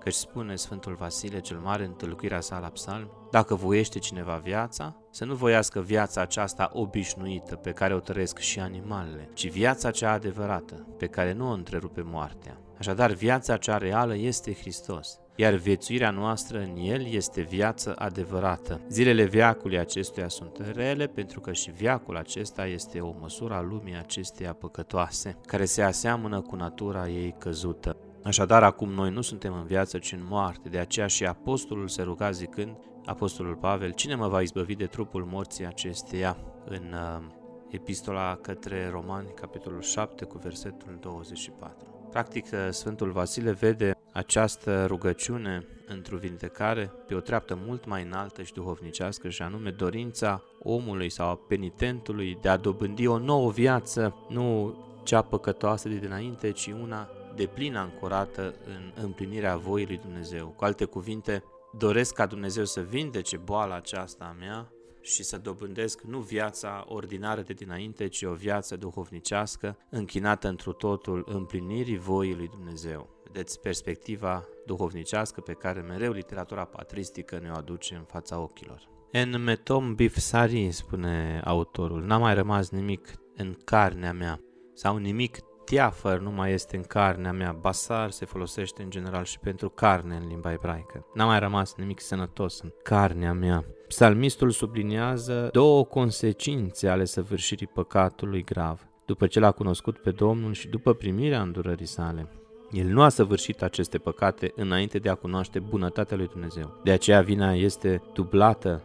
căci 0.00 0.14
spune 0.14 0.56
Sfântul 0.56 0.94
Vasile 0.94 1.40
cel 1.40 1.58
Mare 1.58 1.84
în 1.84 1.92
tâlcuirea 1.92 2.40
sa 2.40 2.58
la 2.58 2.68
psalm, 2.68 3.10
dacă 3.30 3.54
voiește 3.54 3.98
cineva 3.98 4.40
viața, 4.42 4.96
să 5.10 5.24
nu 5.24 5.34
voiască 5.34 5.80
viața 5.80 6.20
aceasta 6.20 6.70
obișnuită 6.72 7.56
pe 7.56 7.70
care 7.70 7.94
o 7.94 7.98
trăiesc 7.98 8.38
și 8.38 8.60
animalele, 8.60 9.30
ci 9.34 9.50
viața 9.50 9.90
cea 9.90 10.12
adevărată, 10.12 10.86
pe 10.98 11.06
care 11.06 11.32
nu 11.32 11.48
o 11.48 11.52
întrerupe 11.52 12.02
moartea. 12.04 12.60
Așadar, 12.78 13.12
viața 13.12 13.56
cea 13.56 13.78
reală 13.78 14.16
este 14.16 14.54
Hristos, 14.54 15.18
iar 15.36 15.54
viețuirea 15.54 16.10
noastră 16.10 16.58
în 16.58 16.76
El 16.76 17.06
este 17.06 17.40
viață 17.40 17.94
adevărată. 17.98 18.80
Zilele 18.88 19.24
viacului 19.24 19.78
acestuia 19.78 20.28
sunt 20.28 20.56
rele 20.74 21.06
pentru 21.06 21.40
că 21.40 21.52
și 21.52 21.70
viacul 21.70 22.16
acesta 22.16 22.66
este 22.66 23.00
o 23.00 23.14
măsură 23.20 23.54
a 23.54 23.60
lumii 23.60 23.96
acesteia 23.96 24.52
păcătoase, 24.52 25.36
care 25.46 25.64
se 25.64 25.82
aseamănă 25.82 26.40
cu 26.40 26.56
natura 26.56 27.08
ei 27.08 27.34
căzută. 27.38 27.96
Așadar, 28.24 28.62
acum 28.62 28.92
noi 28.92 29.10
nu 29.10 29.20
suntem 29.20 29.54
în 29.54 29.66
viață, 29.66 29.98
ci 29.98 30.12
în 30.12 30.26
moarte, 30.28 30.68
de 30.68 30.78
aceea 30.78 31.06
și 31.06 31.24
apostolul 31.26 31.88
se 31.88 32.02
ruga 32.02 32.30
zicând, 32.30 32.76
apostolul 33.04 33.54
Pavel, 33.54 33.92
cine 33.92 34.14
mă 34.14 34.28
va 34.28 34.40
izbăvi 34.40 34.74
de 34.74 34.86
trupul 34.86 35.24
morții 35.24 35.66
acesteia? 35.66 36.36
În 36.64 36.92
uh, 36.92 37.22
epistola 37.70 38.38
către 38.42 38.88
Romani, 38.90 39.32
capitolul 39.34 39.82
7, 39.82 40.24
cu 40.24 40.38
versetul 40.38 40.98
24. 41.00 42.08
Practic, 42.10 42.46
uh, 42.52 42.58
Sfântul 42.70 43.10
Vasile 43.10 43.52
vede 43.52 43.94
această 44.12 44.86
rugăciune 44.86 45.66
într-o 45.86 46.16
vindecare 46.16 46.92
pe 47.06 47.14
o 47.14 47.20
treaptă 47.20 47.58
mult 47.66 47.86
mai 47.86 48.02
înaltă 48.02 48.42
și 48.42 48.52
duhovnicească 48.52 49.28
și 49.28 49.42
anume 49.42 49.70
dorința 49.70 50.42
omului 50.62 51.10
sau 51.10 51.28
a 51.28 51.40
penitentului 51.48 52.38
de 52.40 52.48
a 52.48 52.56
dobândi 52.56 53.06
o 53.06 53.18
nouă 53.18 53.50
viață, 53.50 54.14
nu 54.28 54.74
cea 55.04 55.22
păcătoasă 55.22 55.88
de 55.88 55.96
dinainte, 55.96 56.50
ci 56.50 56.66
una 56.82 57.08
de 57.36 57.46
plin 57.46 57.76
ancorată 57.76 58.54
în 58.66 58.92
împlinirea 59.04 59.56
voii 59.56 59.86
lui 59.86 59.98
Dumnezeu. 59.98 60.46
Cu 60.46 60.64
alte 60.64 60.84
cuvinte, 60.84 61.44
doresc 61.78 62.14
ca 62.14 62.26
Dumnezeu 62.26 62.64
să 62.64 62.80
vindece 62.80 63.36
boala 63.36 63.74
aceasta 63.74 64.24
a 64.24 64.36
mea 64.38 64.72
și 65.00 65.22
să 65.22 65.38
dobândesc 65.38 66.00
nu 66.00 66.18
viața 66.18 66.84
ordinară 66.88 67.40
de 67.40 67.52
dinainte, 67.52 68.08
ci 68.08 68.22
o 68.22 68.32
viață 68.32 68.76
duhovnicească, 68.76 69.76
închinată 69.90 70.48
întru 70.48 70.72
totul 70.72 71.24
împlinirii 71.28 71.98
voii 71.98 72.34
lui 72.34 72.48
Dumnezeu. 72.48 73.08
Vedeți 73.24 73.60
perspectiva 73.60 74.44
duhovnicească 74.66 75.40
pe 75.40 75.52
care 75.52 75.80
mereu 75.80 76.12
literatura 76.12 76.64
patristică 76.64 77.38
ne-o 77.42 77.54
aduce 77.54 77.94
în 77.94 78.04
fața 78.04 78.40
ochilor. 78.40 78.88
En 79.10 79.42
metom 79.42 79.94
bifsari, 79.94 80.70
spune 80.70 81.40
autorul, 81.44 82.02
n-a 82.02 82.18
mai 82.18 82.34
rămas 82.34 82.70
nimic 82.70 83.14
în 83.36 83.56
carnea 83.64 84.12
mea 84.12 84.40
sau 84.74 84.96
nimic 84.96 85.38
teafăr 85.70 86.20
nu 86.20 86.30
mai 86.30 86.52
este 86.52 86.76
în 86.76 86.82
carnea 86.82 87.32
mea, 87.32 87.56
basar 87.60 88.10
se 88.10 88.24
folosește 88.24 88.82
în 88.82 88.90
general 88.90 89.24
și 89.24 89.38
pentru 89.38 89.68
carne 89.68 90.16
în 90.16 90.26
limba 90.28 90.52
ebraică. 90.52 91.06
N-a 91.14 91.24
mai 91.24 91.38
rămas 91.38 91.74
nimic 91.76 92.00
sănătos 92.00 92.60
în 92.60 92.72
carnea 92.82 93.32
mea. 93.32 93.64
Psalmistul 93.88 94.50
subliniază 94.50 95.48
două 95.52 95.84
consecințe 95.84 96.88
ale 96.88 97.04
săvârșirii 97.04 97.66
păcatului 97.66 98.44
grav, 98.44 98.80
după 99.04 99.26
ce 99.26 99.40
l-a 99.40 99.50
cunoscut 99.50 99.98
pe 99.98 100.10
Domnul 100.10 100.52
și 100.52 100.68
după 100.68 100.94
primirea 100.94 101.40
îndurării 101.40 101.86
sale. 101.86 102.28
El 102.70 102.86
nu 102.86 103.02
a 103.02 103.08
săvârșit 103.08 103.62
aceste 103.62 103.98
păcate 103.98 104.52
înainte 104.56 104.98
de 104.98 105.08
a 105.08 105.14
cunoaște 105.14 105.58
bunătatea 105.58 106.16
lui 106.16 106.26
Dumnezeu. 106.26 106.80
De 106.84 106.90
aceea 106.90 107.22
vina 107.22 107.52
este 107.52 108.02
dublată 108.14 108.82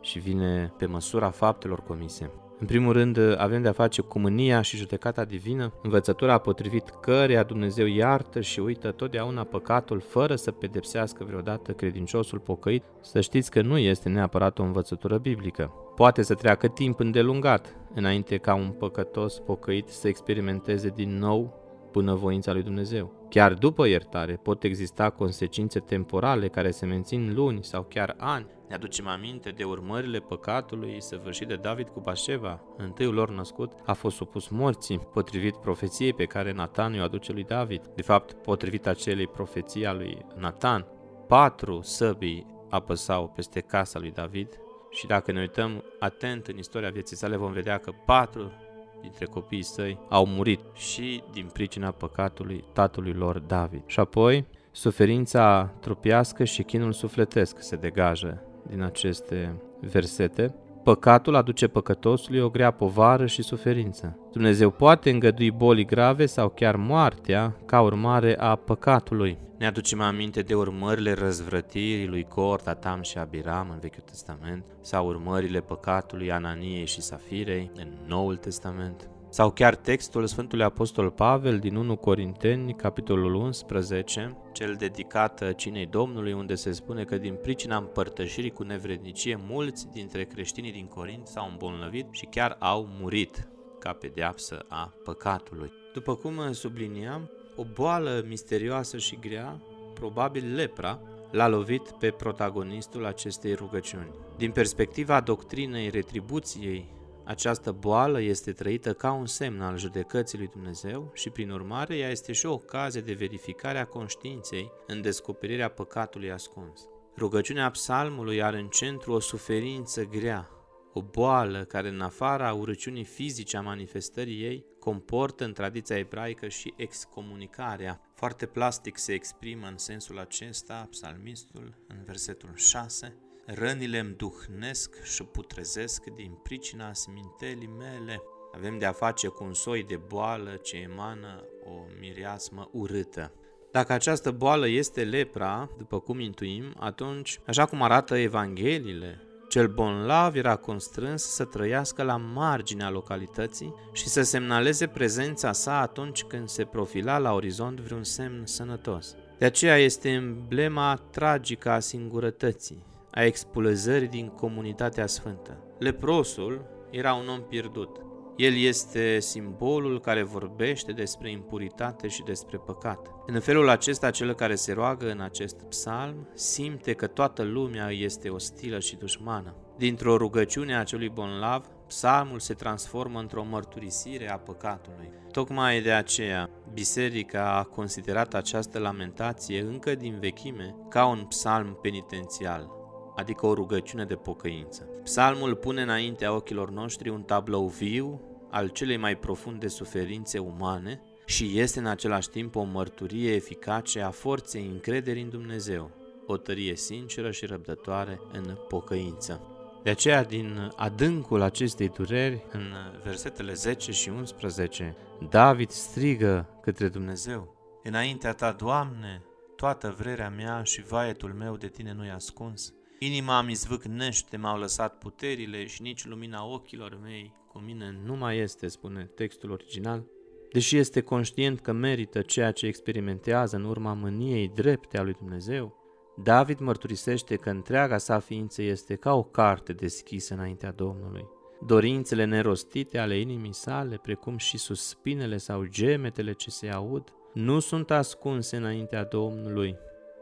și 0.00 0.18
vine 0.18 0.72
pe 0.78 0.86
măsura 0.86 1.30
faptelor 1.30 1.80
comise. 1.80 2.30
În 2.58 2.66
primul 2.66 2.92
rând, 2.92 3.18
avem 3.36 3.62
de-a 3.62 3.72
face 3.72 4.02
cu 4.02 4.18
mânia 4.18 4.62
și 4.62 4.76
judecata 4.76 5.24
divină, 5.24 5.72
învățătura 5.82 6.38
potrivit 6.38 6.88
căreia 7.00 7.42
Dumnezeu 7.42 7.86
iartă 7.86 8.40
și 8.40 8.60
uită 8.60 8.90
totdeauna 8.90 9.44
păcatul 9.44 10.00
fără 10.00 10.34
să 10.34 10.50
pedepsească 10.50 11.24
vreodată 11.24 11.72
credinciosul 11.72 12.38
pocăit, 12.38 12.82
să 13.00 13.20
știți 13.20 13.50
că 13.50 13.62
nu 13.62 13.78
este 13.78 14.08
neapărat 14.08 14.58
o 14.58 14.62
învățătură 14.62 15.18
biblică. 15.18 15.72
Poate 15.94 16.22
să 16.22 16.34
treacă 16.34 16.68
timp 16.68 17.00
îndelungat 17.00 17.76
înainte 17.94 18.36
ca 18.36 18.54
un 18.54 18.68
păcătos 18.68 19.38
pocăit 19.38 19.88
să 19.88 20.08
experimenteze 20.08 20.92
din 20.94 21.18
nou 21.18 21.62
bunăvoința 21.92 22.52
lui 22.52 22.62
Dumnezeu. 22.62 23.26
Chiar 23.28 23.52
după 23.54 23.86
iertare 23.86 24.40
pot 24.42 24.62
exista 24.62 25.10
consecințe 25.10 25.78
temporale 25.78 26.48
care 26.48 26.70
se 26.70 26.86
mențin 26.86 27.32
luni 27.34 27.64
sau 27.64 27.86
chiar 27.88 28.14
ani. 28.18 28.46
Ne 28.74 28.80
aducem 28.80 29.06
aminte 29.06 29.50
de 29.50 29.64
urmările 29.64 30.18
păcatului 30.18 31.02
săvârșit 31.02 31.48
de 31.48 31.54
David 31.54 31.88
cu 31.88 32.00
Bașeva. 32.00 32.60
Întâiul 32.76 33.14
lor 33.14 33.30
născut 33.30 33.72
a 33.84 33.92
fost 33.92 34.16
supus 34.16 34.48
morții, 34.48 34.98
potrivit 34.98 35.56
profeției 35.56 36.12
pe 36.12 36.24
care 36.24 36.52
Nathan 36.52 36.92
îi 36.92 37.00
aduce 37.00 37.32
lui 37.32 37.44
David. 37.44 37.86
De 37.94 38.02
fapt, 38.02 38.32
potrivit 38.32 38.86
acelei 38.86 39.26
profeții 39.26 39.86
a 39.86 39.92
lui 39.92 40.18
Nathan, 40.36 40.86
patru 41.26 41.80
săbii 41.82 42.46
apăsau 42.70 43.28
peste 43.28 43.60
casa 43.60 43.98
lui 43.98 44.10
David 44.10 44.48
și 44.90 45.06
dacă 45.06 45.32
ne 45.32 45.40
uităm 45.40 45.84
atent 45.98 46.46
în 46.46 46.58
istoria 46.58 46.90
vieții 46.90 47.16
sale, 47.16 47.36
vom 47.36 47.52
vedea 47.52 47.78
că 47.78 47.92
patru 48.06 48.52
dintre 49.00 49.24
copiii 49.24 49.62
săi 49.62 49.98
au 50.08 50.26
murit 50.26 50.60
și 50.72 51.22
din 51.32 51.46
pricina 51.52 51.90
păcatului 51.90 52.64
tatălui 52.72 53.12
lor 53.12 53.38
David. 53.38 53.82
Și 53.86 54.00
apoi, 54.00 54.46
suferința 54.70 55.74
trupiască 55.80 56.44
și 56.44 56.62
chinul 56.62 56.92
sufletesc 56.92 57.56
se 57.60 57.76
degajă 57.76 58.48
din 58.70 58.82
aceste 58.82 59.54
versete. 59.80 60.54
Păcatul 60.82 61.34
aduce 61.34 61.66
păcătosului 61.66 62.40
o 62.40 62.48
grea 62.48 62.70
povară 62.70 63.26
și 63.26 63.42
suferință. 63.42 64.18
Dumnezeu 64.32 64.70
poate 64.70 65.10
îngădui 65.10 65.50
boli 65.50 65.84
grave 65.84 66.26
sau 66.26 66.48
chiar 66.48 66.76
moartea 66.76 67.56
ca 67.66 67.80
urmare 67.80 68.38
a 68.38 68.54
păcatului. 68.54 69.38
Ne 69.58 69.66
aducem 69.66 70.00
aminte 70.00 70.40
de 70.40 70.54
urmările 70.54 71.12
răzvrătirii 71.12 72.06
lui 72.06 72.22
Cor, 72.22 72.60
Tatam 72.60 73.02
și 73.02 73.18
Abiram 73.18 73.68
în 73.72 73.78
Vechiul 73.80 74.02
Testament, 74.06 74.64
sau 74.80 75.06
urmările 75.06 75.60
păcatului 75.60 76.32
Ananiei 76.32 76.86
și 76.86 77.00
Safirei 77.00 77.70
în 77.76 77.88
Noul 78.06 78.36
Testament, 78.36 79.08
sau 79.34 79.50
chiar 79.50 79.76
textul 79.76 80.26
Sfântului 80.26 80.64
Apostol 80.64 81.10
Pavel 81.10 81.58
din 81.58 81.76
1 81.76 81.96
Corinteni, 81.96 82.74
capitolul 82.74 83.34
11, 83.34 84.36
cel 84.52 84.74
dedicat 84.74 85.54
cinei 85.54 85.86
Domnului, 85.86 86.32
unde 86.32 86.54
se 86.54 86.72
spune 86.72 87.04
că 87.04 87.18
din 87.18 87.34
pricina 87.42 87.76
împărtășirii 87.76 88.50
cu 88.50 88.62
nevrednicie, 88.62 89.38
mulți 89.46 89.86
dintre 89.92 90.24
creștinii 90.24 90.72
din 90.72 90.86
Corint 90.86 91.26
s-au 91.26 91.48
îmbolnăvit 91.50 92.06
și 92.10 92.24
chiar 92.24 92.56
au 92.58 92.88
murit 93.00 93.48
ca 93.78 93.92
pedeapsă 93.92 94.64
a 94.68 94.92
păcatului. 95.04 95.72
După 95.92 96.14
cum 96.14 96.52
subliniam, 96.52 97.30
o 97.56 97.64
boală 97.74 98.24
misterioasă 98.28 98.96
și 98.96 99.18
grea, 99.20 99.60
probabil 99.94 100.54
lepra, 100.54 101.00
l-a 101.30 101.48
lovit 101.48 101.90
pe 101.90 102.10
protagonistul 102.10 103.06
acestei 103.06 103.54
rugăciuni. 103.54 104.10
Din 104.36 104.50
perspectiva 104.50 105.20
doctrinei 105.20 105.90
retribuției, 105.90 106.92
această 107.24 107.72
boală 107.72 108.20
este 108.20 108.52
trăită 108.52 108.92
ca 108.92 109.12
un 109.12 109.26
semn 109.26 109.60
al 109.60 109.78
judecății 109.78 110.38
lui 110.38 110.46
Dumnezeu 110.46 111.10
și, 111.14 111.30
prin 111.30 111.50
urmare, 111.50 111.96
ea 111.96 112.10
este 112.10 112.32
și 112.32 112.46
o 112.46 112.52
ocazie 112.52 113.00
de 113.00 113.12
verificare 113.12 113.78
a 113.78 113.86
conștiinței 113.86 114.72
în 114.86 115.00
descoperirea 115.00 115.68
păcatului 115.68 116.30
ascuns. 116.30 116.88
Rugăciunea 117.16 117.70
psalmului 117.70 118.42
are 118.42 118.58
în 118.58 118.68
centru 118.68 119.12
o 119.12 119.20
suferință 119.20 120.04
grea, 120.04 120.48
o 120.92 121.02
boală 121.02 121.64
care 121.64 121.88
în 121.88 122.00
afara 122.00 122.52
urăciunii 122.52 123.04
fizice 123.04 123.56
a 123.56 123.60
manifestării 123.60 124.42
ei 124.42 124.64
comportă 124.78 125.44
în 125.44 125.52
tradiția 125.52 125.98
ebraică 125.98 126.48
și 126.48 126.74
excomunicarea. 126.76 128.00
Foarte 128.14 128.46
plastic 128.46 128.98
se 128.98 129.12
exprimă 129.12 129.66
în 129.66 129.78
sensul 129.78 130.18
acesta 130.18 130.88
psalmistul 130.90 131.74
în 131.88 131.96
versetul 132.04 132.50
6. 132.54 133.16
Rănile 133.46 133.98
îmi 133.98 134.14
duhnesc 134.16 135.02
și 135.02 135.22
putrezesc 135.22 136.04
din 136.04 136.38
pricina 136.42 136.92
smintelii 136.92 137.70
mele. 137.78 138.22
Avem 138.54 138.78
de 138.78 138.84
a 138.84 138.92
face 138.92 139.28
cu 139.28 139.44
un 139.44 139.54
soi 139.54 139.84
de 139.84 139.96
boală 139.96 140.50
ce 140.62 140.76
emană 140.76 141.44
o 141.64 141.72
mireasmă 142.00 142.68
urâtă. 142.72 143.32
Dacă 143.70 143.92
această 143.92 144.30
boală 144.30 144.68
este 144.68 145.04
lepra, 145.04 145.68
după 145.78 146.00
cum 146.00 146.20
intuim, 146.20 146.74
atunci, 146.78 147.40
așa 147.46 147.66
cum 147.66 147.82
arată 147.82 148.16
Evangheliile, 148.16 149.20
cel 149.48 149.68
bonlav 149.68 150.34
era 150.34 150.56
constrâns 150.56 151.22
să 151.22 151.44
trăiască 151.44 152.02
la 152.02 152.16
marginea 152.16 152.90
localității 152.90 153.74
și 153.92 154.08
să 154.08 154.22
semnaleze 154.22 154.86
prezența 154.86 155.52
sa 155.52 155.80
atunci 155.80 156.22
când 156.22 156.48
se 156.48 156.64
profila 156.64 157.18
la 157.18 157.32
orizont 157.32 157.80
vreun 157.80 158.04
semn 158.04 158.46
sănătos. 158.46 159.16
De 159.38 159.44
aceea 159.44 159.76
este 159.76 160.08
emblema 160.08 160.96
tragică 161.10 161.70
a 161.70 161.78
singurătății, 161.78 162.82
a 163.14 163.24
expulzării 163.24 164.08
din 164.08 164.28
comunitatea 164.28 165.06
sfântă. 165.06 165.58
Leprosul 165.78 166.66
era 166.90 167.14
un 167.14 167.28
om 167.28 167.42
pierdut. 167.42 168.00
El 168.36 168.56
este 168.56 169.20
simbolul 169.20 170.00
care 170.00 170.22
vorbește 170.22 170.92
despre 170.92 171.30
impuritate 171.30 172.08
și 172.08 172.22
despre 172.22 172.56
păcat. 172.56 173.10
În 173.26 173.40
felul 173.40 173.68
acesta, 173.68 174.10
cel 174.10 174.34
care 174.34 174.54
se 174.54 174.72
roagă 174.72 175.10
în 175.10 175.20
acest 175.20 175.62
psalm 175.62 176.28
simte 176.34 176.92
că 176.92 177.06
toată 177.06 177.42
lumea 177.42 177.90
este 177.90 178.28
ostilă 178.28 178.78
și 178.78 178.96
dușmană. 178.96 179.54
Dintr-o 179.76 180.16
rugăciune 180.16 180.74
a 180.74 180.78
acelui 180.78 181.08
bonlav, 181.08 181.66
psalmul 181.86 182.38
se 182.38 182.54
transformă 182.54 183.18
într-o 183.18 183.44
mărturisire 183.44 184.30
a 184.30 184.38
păcatului. 184.38 185.10
Tocmai 185.30 185.80
de 185.80 185.92
aceea, 185.92 186.50
biserica 186.72 187.56
a 187.56 187.62
considerat 187.62 188.34
această 188.34 188.78
lamentație 188.78 189.60
încă 189.60 189.94
din 189.94 190.16
vechime 190.20 190.74
ca 190.88 191.06
un 191.06 191.24
psalm 191.28 191.78
penitențial, 191.82 192.70
adică 193.16 193.46
o 193.46 193.54
rugăciune 193.54 194.04
de 194.04 194.14
pocăință. 194.14 194.88
Psalmul 195.02 195.54
pune 195.54 195.82
înaintea 195.82 196.34
ochilor 196.34 196.70
noștri 196.70 197.08
un 197.08 197.22
tablou 197.22 197.66
viu 197.66 198.20
al 198.50 198.68
celei 198.68 198.96
mai 198.96 199.16
profunde 199.16 199.68
suferințe 199.68 200.38
umane 200.38 201.00
și 201.26 201.58
este 201.58 201.78
în 201.78 201.86
același 201.86 202.28
timp 202.28 202.56
o 202.56 202.62
mărturie 202.62 203.32
eficace 203.32 204.00
a 204.00 204.10
forței 204.10 204.66
încrederii 204.72 205.22
în 205.22 205.30
Dumnezeu, 205.30 205.90
o 206.26 206.36
tărie 206.36 206.76
sinceră 206.76 207.30
și 207.30 207.46
răbdătoare 207.46 208.20
în 208.32 208.58
pocăință. 208.68 209.40
De 209.82 209.90
aceea, 209.90 210.24
din 210.24 210.72
adâncul 210.76 211.42
acestei 211.42 211.88
dureri, 211.88 212.44
în 212.52 212.72
versetele 213.02 213.52
10 213.52 213.92
și 213.92 214.08
11, 214.08 214.96
David 215.30 215.70
strigă 215.70 216.48
către 216.62 216.88
Dumnezeu, 216.88 217.54
Înaintea 217.86 218.32
ta, 218.32 218.52
Doamne, 218.52 219.22
toată 219.56 219.94
vrerea 219.98 220.30
mea 220.30 220.62
și 220.62 220.82
vaietul 220.82 221.32
meu 221.32 221.56
de 221.56 221.68
tine 221.68 221.92
nu-i 221.92 222.10
ascuns. 222.10 222.74
Inima 223.04 223.42
mi 223.42 223.54
zvâcnește, 223.54 224.36
m-au 224.36 224.58
lăsat 224.58 224.98
puterile 224.98 225.66
și 225.66 225.82
nici 225.82 226.04
lumina 226.04 226.46
ochilor 226.46 226.98
mei 227.02 227.32
cu 227.46 227.58
mine 227.58 228.00
nu 228.04 228.16
mai 228.16 228.38
este, 228.38 228.68
spune 228.68 229.10
textul 229.14 229.50
original, 229.50 230.04
deși 230.52 230.76
este 230.76 231.00
conștient 231.00 231.60
că 231.60 231.72
merită 231.72 232.20
ceea 232.20 232.52
ce 232.52 232.66
experimentează 232.66 233.56
în 233.56 233.64
urma 233.64 233.92
mâniei 233.92 234.48
drepte 234.54 234.98
a 234.98 235.02
lui 235.02 235.12
Dumnezeu, 235.12 235.76
David 236.22 236.58
mărturisește 236.58 237.36
că 237.36 237.50
întreaga 237.50 237.98
sa 237.98 238.18
ființă 238.18 238.62
este 238.62 238.94
ca 238.94 239.14
o 239.14 239.22
carte 239.22 239.72
deschisă 239.72 240.34
înaintea 240.34 240.72
Domnului. 240.72 241.24
Dorințele 241.66 242.24
nerostite 242.24 242.98
ale 242.98 243.18
inimii 243.18 243.54
sale, 243.54 243.96
precum 243.96 244.36
și 244.36 244.58
suspinele 244.58 245.36
sau 245.36 245.64
gemetele 245.64 246.32
ce 246.32 246.50
se 246.50 246.68
aud, 246.68 247.12
nu 247.32 247.58
sunt 247.58 247.90
ascunse 247.90 248.56
înaintea 248.56 249.04
Domnului. 249.04 249.76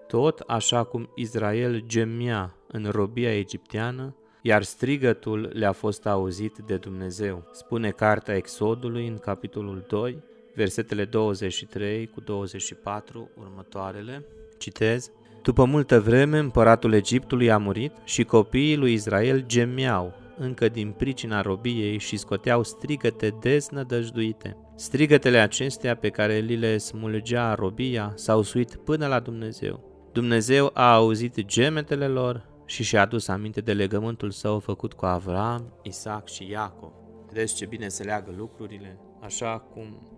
Tot 0.06 0.38
așa 0.38 0.84
cum 0.84 1.10
Israel 1.14 1.82
gemea 1.86 2.56
în 2.66 2.88
robia 2.90 3.36
egipteană, 3.36 4.16
iar 4.42 4.62
strigătul 4.62 5.50
le-a 5.52 5.72
fost 5.72 6.06
auzit 6.06 6.58
de 6.66 6.76
Dumnezeu. 6.76 7.48
Spune 7.52 7.90
cartea 7.90 8.36
Exodului 8.36 9.06
în 9.06 9.18
capitolul 9.18 9.84
2, 9.88 10.22
versetele 10.54 11.04
23 11.04 12.06
cu 12.06 12.20
24 12.20 13.30
următoarele. 13.34 14.24
Citez. 14.58 15.10
După 15.42 15.64
multă 15.64 16.00
vreme, 16.00 16.38
împăratul 16.38 16.92
Egiptului 16.92 17.50
a 17.50 17.58
murit 17.58 17.92
și 18.04 18.24
copiii 18.24 18.76
lui 18.76 18.92
Israel 18.92 19.44
gemeau 19.46 20.14
încă 20.36 20.68
din 20.68 20.90
pricina 20.90 21.40
robiei 21.40 21.98
și 21.98 22.16
scoteau 22.16 22.62
strigăte 22.62 23.34
deznădăjduite. 23.40 24.56
Strigătele 24.76 25.38
acestea 25.38 25.96
pe 25.96 26.08
care 26.08 26.38
li 26.38 26.56
le 26.56 26.78
smulgea 26.78 27.54
robia 27.54 28.12
s-au 28.14 28.42
suit 28.42 28.76
până 28.76 29.06
la 29.06 29.20
Dumnezeu. 29.20 29.91
Dumnezeu 30.12 30.70
a 30.74 30.94
auzit 30.94 31.44
gemetele 31.44 32.06
lor 32.06 32.46
și 32.66 32.82
și-a 32.82 33.00
adus 33.00 33.28
aminte 33.28 33.60
de 33.60 33.72
legământul 33.72 34.30
său 34.30 34.58
făcut 34.58 34.92
cu 34.92 35.04
Avram, 35.04 35.72
Isaac 35.82 36.28
și 36.28 36.50
Iacov. 36.50 36.92
Vedeți 37.26 37.54
ce 37.54 37.66
bine 37.66 37.88
se 37.88 38.02
leagă 38.02 38.34
lucrurile, 38.36 38.98
așa 39.20 39.58
cum 39.58 40.08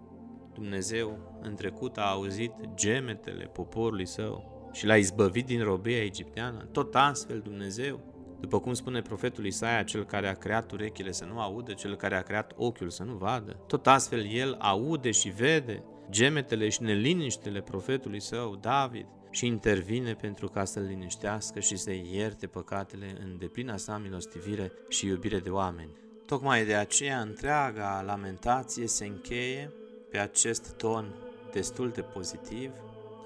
Dumnezeu 0.55 1.39
în 1.43 1.55
trecut 1.55 1.97
a 1.97 2.11
auzit 2.11 2.53
gemetele 2.75 3.45
poporului 3.45 4.07
său 4.07 4.69
și 4.73 4.87
l-a 4.87 4.97
izbăvit 4.97 5.47
din 5.47 5.63
robia 5.63 6.03
egipteană, 6.03 6.69
tot 6.73 6.95
astfel 6.95 7.41
Dumnezeu, 7.41 8.01
după 8.41 8.61
cum 8.61 8.73
spune 8.73 9.03
profetul 9.03 9.47
Isaia, 9.47 9.83
cel 9.83 10.05
care 10.05 10.29
a 10.29 10.35
creat 10.35 10.73
urechile 10.73 11.13
să 11.13 11.25
nu 11.25 11.41
audă, 11.41 11.73
cel 11.73 11.97
care 11.97 12.17
a 12.17 12.23
creat 12.23 12.53
ochiul 12.57 12.91
să 12.91 13.03
nu 13.03 13.15
vadă, 13.15 13.57
tot 13.67 13.87
astfel 13.87 14.27
el 14.33 14.57
aude 14.59 15.11
și 15.11 15.29
vede 15.29 15.83
gemetele 16.11 16.69
și 16.69 16.83
neliniștele 16.83 17.61
profetului 17.61 18.21
său, 18.21 18.57
David, 18.61 19.07
și 19.35 19.47
intervine 19.47 20.15
pentru 20.15 20.49
ca 20.49 20.65
să-l 20.65 20.83
liniștească 20.83 21.61
și 21.61 21.77
să-i 21.77 22.09
ierte 22.13 22.47
păcatele 22.47 23.17
în 23.21 23.39
deplina 23.39 23.77
sa 23.77 23.99
milostivire 23.99 24.73
și 24.89 25.07
iubire 25.07 25.39
de 25.39 25.51
oameni. 25.51 25.91
Tocmai 26.27 26.65
de 26.65 26.75
aceea 26.75 27.21
întreaga 27.21 28.03
lamentație 28.07 28.87
se 28.87 29.07
încheie 29.07 29.73
pe 30.11 30.19
acest 30.19 30.77
ton 30.77 31.15
destul 31.53 31.91
de 31.91 32.01
pozitiv. 32.01 32.71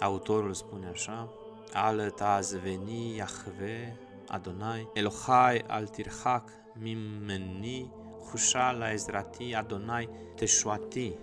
Autorul 0.00 0.54
spune 0.54 0.86
așa, 0.86 1.32
Alăt 1.72 2.20
veni 2.62 3.16
Yahve 3.16 3.96
Adonai, 4.28 4.90
Elohai 4.94 5.64
al 5.66 5.86
tirhak 5.86 6.50
mimeni, 6.74 7.92
Hushal 8.30 8.80
ezrati 8.92 9.54
Adonai 9.54 10.08
teshuati, 10.34 11.14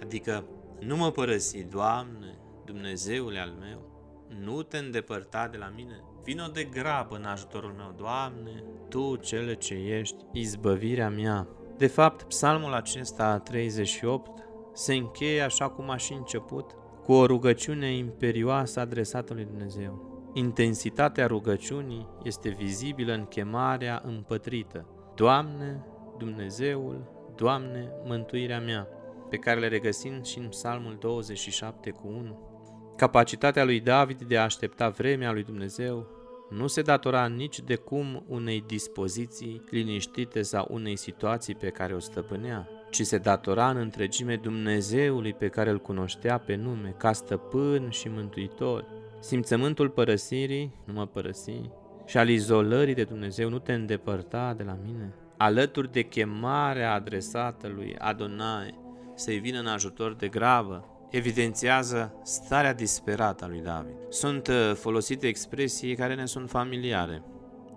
adică 0.00 0.44
nu 0.80 0.96
mă 0.96 1.10
părăsi, 1.10 1.62
Doamne, 1.62 2.38
Dumnezeule 2.64 3.38
al 3.38 3.50
meu, 3.60 3.91
nu 4.40 4.62
te 4.62 4.78
îndepărta 4.78 5.48
de 5.48 5.56
la 5.56 5.72
mine. 5.76 6.04
Vino 6.24 6.46
de 6.46 6.64
grabă 6.64 7.16
în 7.16 7.24
ajutorul 7.24 7.74
meu, 7.76 7.94
Doamne, 7.96 8.64
Tu 8.88 9.16
cele 9.16 9.54
ce 9.54 9.74
ești, 9.74 10.24
izbăvirea 10.32 11.10
mea. 11.10 11.48
De 11.76 11.86
fapt, 11.86 12.22
psalmul 12.22 12.72
acesta 12.72 13.38
38 13.38 14.44
se 14.72 14.94
încheie 14.94 15.40
așa 15.40 15.68
cum 15.68 15.90
a 15.90 15.96
și 15.96 16.12
început, 16.12 16.76
cu 17.04 17.12
o 17.12 17.26
rugăciune 17.26 17.96
imperioasă 17.96 18.80
adresată 18.80 19.34
lui 19.34 19.44
Dumnezeu. 19.44 20.10
Intensitatea 20.34 21.26
rugăciunii 21.26 22.08
este 22.22 22.48
vizibilă 22.48 23.12
în 23.12 23.24
chemarea 23.24 24.02
împătrită. 24.04 24.86
Doamne, 25.14 25.84
Dumnezeul, 26.18 27.10
Doamne, 27.36 27.92
mântuirea 28.04 28.60
mea, 28.60 28.88
pe 29.28 29.36
care 29.36 29.60
le 29.60 29.68
regăsim 29.68 30.22
și 30.22 30.38
în 30.38 30.48
Psalmul 30.48 30.96
27 31.00 31.90
cu 31.90 32.08
1. 32.08 32.51
Capacitatea 32.96 33.64
lui 33.64 33.80
David 33.80 34.22
de 34.22 34.38
a 34.38 34.42
aștepta 34.42 34.88
vremea 34.88 35.32
lui 35.32 35.42
Dumnezeu 35.42 36.06
nu 36.50 36.66
se 36.66 36.82
datora 36.82 37.26
nici 37.26 37.60
de 37.60 37.74
cum 37.74 38.24
unei 38.28 38.64
dispoziții 38.66 39.64
liniștite 39.70 40.42
sau 40.42 40.66
unei 40.70 40.96
situații 40.96 41.54
pe 41.54 41.68
care 41.68 41.94
o 41.94 41.98
stăpânea, 41.98 42.68
ci 42.90 43.02
se 43.02 43.18
datora 43.18 43.70
în 43.70 43.76
întregime 43.76 44.36
Dumnezeului 44.36 45.32
pe 45.32 45.48
care 45.48 45.70
îl 45.70 45.78
cunoștea 45.78 46.38
pe 46.38 46.54
nume, 46.54 46.94
ca 46.98 47.12
stăpân 47.12 47.90
și 47.90 48.08
mântuitor. 48.08 48.84
Simțământul 49.20 49.88
părăsirii, 49.88 50.74
nu 50.84 50.92
mă 50.92 51.06
părăsi, 51.06 51.60
și 52.06 52.18
al 52.18 52.28
izolării 52.28 52.94
de 52.94 53.04
Dumnezeu 53.04 53.48
nu 53.48 53.58
te 53.58 53.72
îndepărta 53.72 54.54
de 54.56 54.62
la 54.62 54.78
mine. 54.84 55.14
Alături 55.36 55.92
de 55.92 56.02
chemarea 56.02 56.92
adresată 56.92 57.68
lui 57.74 57.96
Adonai 57.98 58.80
să-i 59.14 59.38
vină 59.38 59.58
în 59.58 59.66
ajutor 59.66 60.14
de 60.14 60.28
gravă, 60.28 60.91
evidențiază 61.12 62.14
starea 62.22 62.74
disperată 62.74 63.44
a 63.44 63.48
lui 63.48 63.60
David. 63.60 63.94
Sunt 64.08 64.46
uh, 64.46 64.72
folosite 64.74 65.26
expresii 65.26 65.96
care 65.96 66.14
ne 66.14 66.26
sunt 66.26 66.50
familiare, 66.50 67.22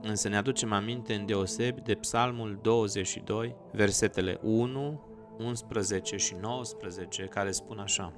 însă 0.01 0.27
ne 0.27 0.37
aducem 0.37 0.71
aminte 0.71 1.13
în 1.13 1.25
deosebi 1.25 1.81
de 1.81 1.93
Psalmul 1.93 2.59
22, 2.61 3.55
versetele 3.71 4.39
1, 4.41 5.01
11 5.37 6.17
și 6.17 6.35
19, 6.41 7.23
care 7.23 7.51
spun 7.51 7.79
așa. 7.79 8.13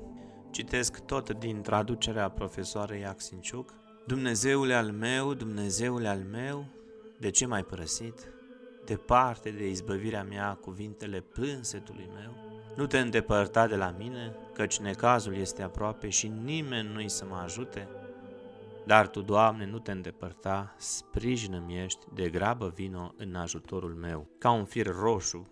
Citesc 0.51 0.99
tot 0.99 1.37
din 1.37 1.61
traducerea 1.61 2.29
profesoarei 2.29 3.05
Axinciuc. 3.05 3.73
Dumnezeule 4.05 4.73
al 4.73 4.91
meu, 4.91 5.33
Dumnezeule 5.33 6.07
al 6.07 6.25
meu, 6.31 6.65
de 7.19 7.29
ce 7.29 7.45
m-ai 7.45 7.63
părăsit? 7.63 8.31
Departe 8.85 9.49
de 9.49 9.69
izbăvirea 9.69 10.23
mea 10.23 10.57
cuvintele 10.61 11.19
plânsetului 11.19 12.09
meu, 12.13 12.31
nu 12.75 12.85
te 12.85 12.99
îndepărta 12.99 13.67
de 13.67 13.75
la 13.75 13.95
mine, 13.97 14.35
căci 14.57 14.79
necazul 14.79 15.35
este 15.35 15.61
aproape 15.61 16.09
și 16.09 16.27
nimeni 16.27 16.93
nu-i 16.93 17.09
să 17.09 17.25
mă 17.29 17.35
ajute. 17.35 17.87
Dar 18.85 19.07
Tu, 19.07 19.21
Doamne, 19.21 19.65
nu 19.65 19.79
te 19.79 19.91
îndepărta, 19.91 20.75
sprijină-mi 20.77 21.83
ești, 21.83 22.05
de 22.13 22.29
grabă 22.29 22.71
vino 22.75 23.13
în 23.17 23.35
ajutorul 23.35 23.93
meu. 23.93 24.27
Ca 24.37 24.51
un 24.51 24.65
fir 24.65 24.87
roșu 24.99 25.47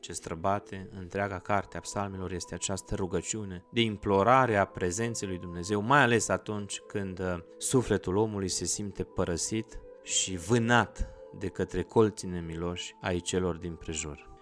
ce 0.00 0.12
străbate 0.12 0.88
întreaga 0.98 1.38
carte 1.38 1.76
a 1.76 1.80
psalmilor 1.80 2.32
este 2.32 2.54
această 2.54 2.94
rugăciune 2.94 3.64
de 3.70 3.80
implorare 3.80 4.56
a 4.56 4.64
prezenței 4.64 5.28
lui 5.28 5.38
Dumnezeu, 5.38 5.80
mai 5.80 6.00
ales 6.00 6.28
atunci 6.28 6.80
când 6.80 7.18
uh, 7.18 7.38
sufletul 7.58 8.16
omului 8.16 8.48
se 8.48 8.64
simte 8.64 9.02
părăsit 9.02 9.78
și 10.02 10.36
vânat 10.36 11.08
de 11.38 11.48
către 11.48 11.82
colții 11.82 12.28
nemiloși 12.28 12.94
ai 13.00 13.20
celor 13.20 13.56
din 13.56 13.74
prejur. 13.74 14.35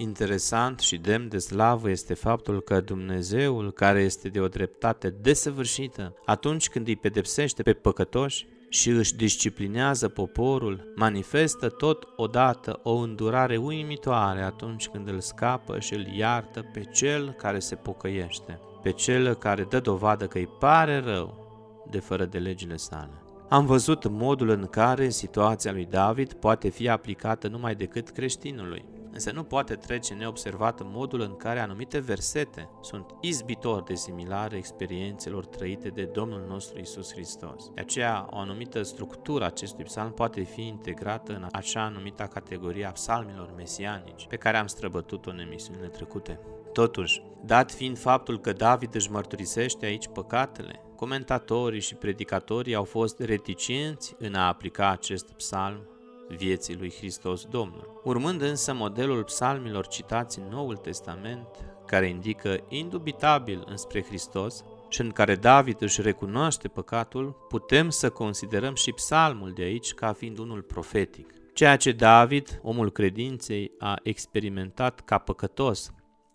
Interesant 0.00 0.78
și 0.78 0.96
demn 0.96 1.28
de 1.28 1.38
slavă 1.38 1.90
este 1.90 2.14
faptul 2.14 2.60
că 2.60 2.80
Dumnezeul, 2.80 3.72
care 3.72 4.00
este 4.00 4.28
de 4.28 4.40
o 4.40 4.48
dreptate 4.48 5.08
desăvârșită, 5.20 6.14
atunci 6.24 6.68
când 6.68 6.86
îi 6.86 6.96
pedepsește 6.96 7.62
pe 7.62 7.72
păcătoși, 7.72 8.46
și 8.68 8.90
își 8.90 9.16
disciplinează 9.16 10.08
poporul, 10.08 10.92
manifestă 10.96 11.68
tot 11.68 12.08
odată 12.16 12.80
o 12.82 12.94
îndurare 12.94 13.56
uimitoare 13.56 14.42
atunci 14.42 14.88
când 14.88 15.08
îl 15.08 15.20
scapă 15.20 15.78
și 15.78 15.94
îl 15.94 16.06
iartă 16.06 16.64
pe 16.72 16.84
cel 16.92 17.32
care 17.32 17.58
se 17.58 17.74
pocăiește, 17.74 18.60
pe 18.82 18.90
cel 18.90 19.34
care 19.34 19.66
dă 19.68 19.80
dovadă 19.80 20.26
că 20.26 20.38
îi 20.38 20.48
pare 20.58 20.98
rău 20.98 21.46
de 21.90 21.98
fără 21.98 22.24
de 22.24 22.38
legile 22.38 22.76
sale. 22.76 23.22
Am 23.48 23.66
văzut 23.66 24.08
modul 24.08 24.48
în 24.48 24.66
care 24.66 25.08
situația 25.08 25.72
lui 25.72 25.86
David 25.90 26.32
poate 26.32 26.68
fi 26.68 26.88
aplicată 26.88 27.48
numai 27.48 27.74
decât 27.74 28.08
creștinului. 28.08 28.84
Însă 29.12 29.30
nu 29.32 29.42
poate 29.42 29.74
trece 29.74 30.14
neobservat 30.14 30.80
modul 30.84 31.20
în 31.20 31.36
care 31.36 31.60
anumite 31.60 31.98
versete 31.98 32.68
sunt 32.80 33.14
izbitor 33.20 33.82
de 33.82 33.94
similare 33.94 34.56
experiențelor 34.56 35.46
trăite 35.46 35.88
de 35.88 36.04
Domnul 36.04 36.44
nostru 36.48 36.80
Isus 36.80 37.12
Hristos. 37.12 37.70
De 37.74 37.80
aceea, 37.80 38.26
o 38.30 38.38
anumită 38.38 38.82
structură 38.82 39.44
acestui 39.44 39.84
psalm 39.84 40.12
poate 40.12 40.42
fi 40.42 40.66
integrată 40.66 41.32
în 41.32 41.46
așa 41.52 41.88
numită 41.88 42.22
categorie 42.32 42.84
a 42.84 42.92
psalmilor 42.92 43.52
mesianici, 43.56 44.26
pe 44.28 44.36
care 44.36 44.56
am 44.56 44.66
străbătut-o 44.66 45.30
în 45.30 45.38
emisiunile 45.38 45.86
trecute. 45.86 46.40
Totuși, 46.72 47.22
dat 47.44 47.70
fiind 47.72 47.98
faptul 47.98 48.40
că 48.40 48.52
David 48.52 48.94
își 48.94 49.10
mărturisește 49.10 49.86
aici 49.86 50.08
păcatele, 50.08 50.80
comentatorii 50.96 51.80
și 51.80 51.94
predicatorii 51.94 52.74
au 52.74 52.84
fost 52.84 53.20
reticenți 53.20 54.14
în 54.18 54.34
a 54.34 54.46
aplica 54.46 54.90
acest 54.90 55.32
psalm 55.32 55.89
vieții 56.36 56.76
lui 56.76 56.92
Hristos 56.98 57.44
Domnul. 57.44 58.00
Urmând 58.04 58.42
însă 58.42 58.74
modelul 58.74 59.24
psalmilor 59.24 59.86
citați 59.86 60.38
în 60.38 60.44
Noul 60.50 60.76
Testament, 60.76 61.46
care 61.86 62.08
indică 62.08 62.64
indubitabil 62.68 63.64
înspre 63.66 64.02
Hristos 64.02 64.64
și 64.88 65.00
în 65.00 65.10
care 65.10 65.34
David 65.34 65.82
își 65.82 66.02
recunoaște 66.02 66.68
păcatul, 66.68 67.46
putem 67.48 67.90
să 67.90 68.10
considerăm 68.10 68.74
și 68.74 68.92
psalmul 68.92 69.52
de 69.52 69.62
aici 69.62 69.94
ca 69.94 70.12
fiind 70.12 70.38
unul 70.38 70.62
profetic. 70.62 71.34
Ceea 71.54 71.76
ce 71.76 71.92
David, 71.92 72.60
omul 72.62 72.90
credinței, 72.90 73.72
a 73.78 73.98
experimentat 74.02 75.00
ca 75.00 75.18
păcătos, 75.18 75.92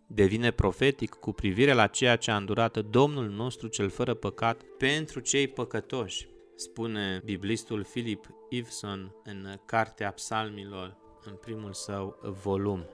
devine 0.08 0.52
profetic 0.52 1.14
cu 1.14 1.32
privire 1.32 1.74
la 1.74 1.88
ceea 1.88 2.16
ce 2.16 2.32
a 2.32 2.36
îndurat 2.36 2.78
Domnul 2.78 3.30
nostru 3.30 3.68
cel 3.68 3.90
fără 3.90 4.14
păcat 4.14 4.62
pentru 4.78 5.20
cei 5.20 5.48
păcătoși, 5.48 6.28
spune 6.56 7.22
biblistul 7.24 7.84
Philip 7.84 8.26
Iveson 8.50 9.16
în 9.24 9.60
Cartea 9.66 10.12
Psalmilor, 10.12 10.98
în 11.26 11.34
primul 11.34 11.74
său 11.74 12.18
volum. 12.44 12.86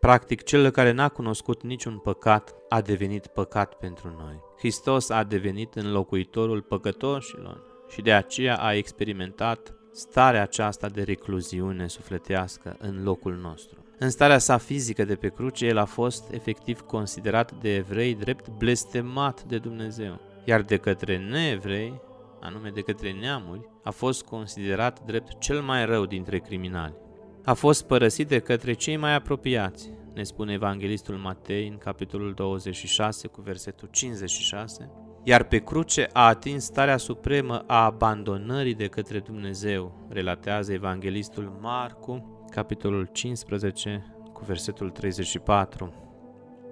Practic, 0.00 0.42
cel 0.42 0.70
care 0.70 0.90
n-a 0.90 1.08
cunoscut 1.08 1.62
niciun 1.62 1.98
păcat 1.98 2.54
a 2.68 2.80
devenit 2.80 3.26
păcat 3.26 3.74
pentru 3.74 4.14
noi. 4.18 4.40
Hristos 4.58 5.10
a 5.10 5.24
devenit 5.24 5.74
înlocuitorul 5.74 6.62
păcătoșilor 6.62 7.62
și 7.88 8.02
de 8.02 8.12
aceea 8.12 8.56
a 8.56 8.74
experimentat 8.74 9.74
starea 9.92 10.42
aceasta 10.42 10.88
de 10.88 11.02
recluziune 11.02 11.86
sufletească 11.86 12.76
în 12.78 13.02
locul 13.02 13.34
nostru. 13.34 13.84
În 13.98 14.10
starea 14.10 14.38
sa 14.38 14.56
fizică 14.56 15.04
de 15.04 15.14
pe 15.14 15.28
cruce, 15.28 15.66
el 15.66 15.78
a 15.78 15.84
fost 15.84 16.32
efectiv 16.32 16.80
considerat 16.80 17.52
de 17.52 17.74
evrei 17.74 18.14
drept 18.14 18.48
blestemat 18.48 19.42
de 19.42 19.58
Dumnezeu, 19.58 20.20
iar 20.44 20.62
de 20.62 20.76
către 20.76 21.18
neevrei 21.18 22.00
anume 22.40 22.70
de 22.70 22.80
către 22.80 23.12
neamuri, 23.12 23.68
a 23.82 23.90
fost 23.90 24.24
considerat 24.24 25.04
drept 25.04 25.38
cel 25.38 25.60
mai 25.60 25.84
rău 25.84 26.06
dintre 26.06 26.38
criminali. 26.38 26.94
A 27.44 27.52
fost 27.52 27.86
părăsit 27.86 28.28
de 28.28 28.38
către 28.38 28.72
cei 28.72 28.96
mai 28.96 29.14
apropiați, 29.14 29.90
ne 30.14 30.22
spune 30.22 30.52
Evanghelistul 30.52 31.16
Matei 31.16 31.68
în 31.68 31.76
capitolul 31.76 32.32
26 32.32 33.28
cu 33.28 33.40
versetul 33.40 33.88
56, 33.92 34.90
iar 35.22 35.44
pe 35.44 35.58
cruce 35.58 36.08
a 36.12 36.26
atins 36.26 36.64
starea 36.64 36.96
supremă 36.96 37.64
a 37.66 37.84
abandonării 37.84 38.74
de 38.74 38.86
către 38.86 39.18
Dumnezeu, 39.18 40.06
relatează 40.08 40.72
Evanghelistul 40.72 41.58
Marcu, 41.60 42.44
capitolul 42.50 43.08
15 43.12 44.14
cu 44.32 44.44
versetul 44.44 44.90
34. 44.90 46.09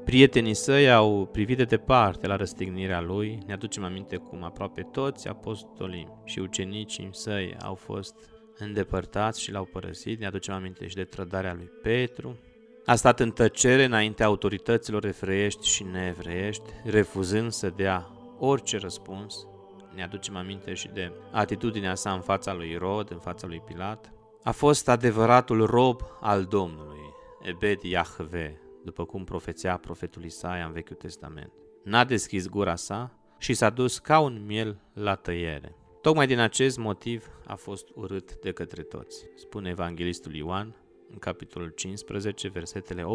Prietenii 0.08 0.54
săi 0.54 0.92
au 0.92 1.28
privit 1.32 1.56
de 1.56 1.64
departe 1.64 2.26
la 2.26 2.36
răstignirea 2.36 3.00
lui, 3.00 3.38
ne 3.46 3.52
aducem 3.52 3.84
aminte 3.84 4.16
cum 4.16 4.42
aproape 4.42 4.82
toți 4.82 5.28
apostolii 5.28 6.08
și 6.24 6.38
ucenicii 6.38 7.08
săi 7.12 7.56
au 7.62 7.74
fost 7.74 8.14
îndepărtați 8.58 9.42
și 9.42 9.50
l-au 9.50 9.64
părăsit, 9.64 10.20
ne 10.20 10.26
aducem 10.26 10.54
aminte 10.54 10.86
și 10.86 10.94
de 10.94 11.04
trădarea 11.04 11.54
lui 11.54 11.70
Petru. 11.82 12.38
A 12.84 12.94
stat 12.94 13.20
în 13.20 13.30
tăcere 13.30 13.84
înaintea 13.84 14.26
autorităților 14.26 15.04
efreiești 15.04 15.68
și 15.68 15.82
neevreiești, 15.82 16.70
refuzând 16.84 17.52
să 17.52 17.72
dea 17.76 18.10
orice 18.38 18.78
răspuns. 18.78 19.46
Ne 19.94 20.02
aducem 20.02 20.36
aminte 20.36 20.74
și 20.74 20.88
de 20.88 21.12
atitudinea 21.32 21.94
sa 21.94 22.12
în 22.12 22.20
fața 22.20 22.54
lui 22.54 22.76
Rod, 22.76 23.10
în 23.10 23.18
fața 23.18 23.46
lui 23.46 23.62
Pilat. 23.66 24.12
A 24.42 24.50
fost 24.50 24.88
adevăratul 24.88 25.66
rob 25.66 26.00
al 26.20 26.44
Domnului, 26.44 27.00
Ebed 27.42 27.82
Yahve, 27.82 28.67
după 28.88 29.04
cum 29.04 29.24
profețea 29.24 29.76
profetul 29.76 30.24
Isaia 30.24 30.64
în 30.64 30.72
Vechiul 30.72 30.96
Testament. 30.96 31.52
N-a 31.84 32.04
deschis 32.04 32.48
gura 32.48 32.74
sa 32.74 33.18
și 33.38 33.54
s-a 33.54 33.70
dus 33.70 33.98
ca 33.98 34.18
un 34.18 34.44
miel 34.46 34.80
la 34.92 35.14
tăiere. 35.14 35.76
Tocmai 36.00 36.26
din 36.26 36.38
acest 36.38 36.78
motiv 36.78 37.26
a 37.46 37.54
fost 37.54 37.88
urât 37.94 38.34
de 38.40 38.52
către 38.52 38.82
toți, 38.82 39.26
spune 39.34 39.68
evanghelistul 39.68 40.34
Ioan 40.34 40.76
în 41.10 41.18
capitolul 41.18 41.68
15, 41.68 42.48
versetele 42.48 43.02
18-25. 43.02 43.06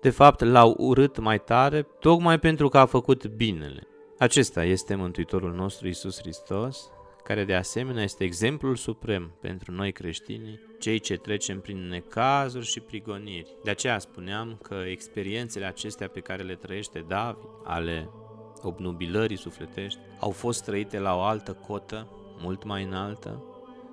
De 0.00 0.10
fapt, 0.10 0.40
l-au 0.40 0.74
urât 0.78 1.18
mai 1.18 1.40
tare 1.40 1.82
tocmai 1.82 2.38
pentru 2.38 2.68
că 2.68 2.78
a 2.78 2.86
făcut 2.86 3.26
binele. 3.26 3.86
Acesta 4.18 4.64
este 4.64 4.94
Mântuitorul 4.94 5.52
nostru 5.52 5.88
Isus 5.88 6.18
Hristos, 6.20 6.90
care 7.24 7.44
de 7.44 7.54
asemenea 7.54 8.02
este 8.02 8.24
exemplul 8.24 8.76
suprem 8.76 9.36
pentru 9.40 9.72
noi 9.72 9.92
creștini, 9.92 10.60
cei 10.82 10.98
ce 10.98 11.16
trecem 11.16 11.60
prin 11.60 11.88
necazuri 11.88 12.66
și 12.66 12.80
prigoniri. 12.80 13.54
De 13.64 13.70
aceea 13.70 13.98
spuneam 13.98 14.58
că 14.62 14.74
experiențele 14.74 15.64
acestea 15.64 16.08
pe 16.08 16.20
care 16.20 16.42
le 16.42 16.54
trăiește 16.54 17.04
David, 17.08 17.48
ale 17.64 18.10
obnubilării 18.62 19.36
sufletești, 19.36 19.98
au 20.20 20.30
fost 20.30 20.64
trăite 20.64 20.98
la 20.98 21.16
o 21.16 21.20
altă 21.20 21.52
cotă, 21.52 22.08
mult 22.40 22.64
mai 22.64 22.82
înaltă, 22.82 23.44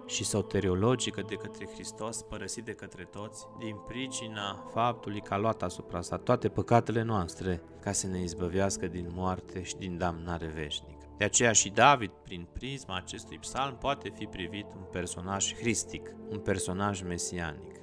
și 0.06 0.24
soteriologică 0.24 1.24
de 1.28 1.36
către 1.36 1.68
Hristos, 1.74 2.22
părăsit 2.22 2.66
de 2.66 2.74
către 2.74 3.04
toți, 3.12 3.46
din 3.60 3.76
pricina 3.88 4.70
faptului 4.74 5.22
că 5.22 5.34
a 5.34 5.38
luat 5.38 5.64
asupra 5.64 6.02
sa 6.02 6.18
toate 6.18 6.50
păcatele 6.50 7.02
noastre, 7.02 7.62
ca 7.82 7.92
să 7.92 8.08
ne 8.08 8.22
izbăvească 8.22 8.88
din 8.88 9.12
moarte 9.14 9.64
și 9.64 9.76
din 9.76 9.98
damnare 9.98 10.52
veșnică. 10.56 10.99
De 11.20 11.26
aceea 11.26 11.52
și 11.52 11.70
David, 11.70 12.12
prin 12.24 12.48
prisma 12.54 12.96
acestui 12.96 13.38
psalm, 13.38 13.78
poate 13.78 14.10
fi 14.10 14.26
privit 14.26 14.66
un 14.76 14.84
personaj 14.92 15.56
hristic, 15.56 16.16
un 16.30 16.40
personaj 16.40 17.02
mesianic, 17.02 17.80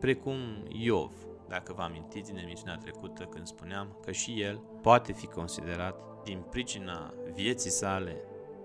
precum 0.00 0.38
Iov, 0.68 1.12
dacă 1.48 1.72
vă 1.76 1.82
amintiți 1.82 2.32
din 2.32 2.40
emisiunea 2.40 2.76
trecută 2.76 3.24
când 3.24 3.46
spuneam 3.46 3.98
că 4.04 4.12
și 4.12 4.40
el 4.40 4.60
poate 4.82 5.12
fi 5.12 5.26
considerat, 5.26 5.96
din 6.24 6.44
pricina 6.50 7.14
vieții 7.32 7.70
sale 7.70 8.16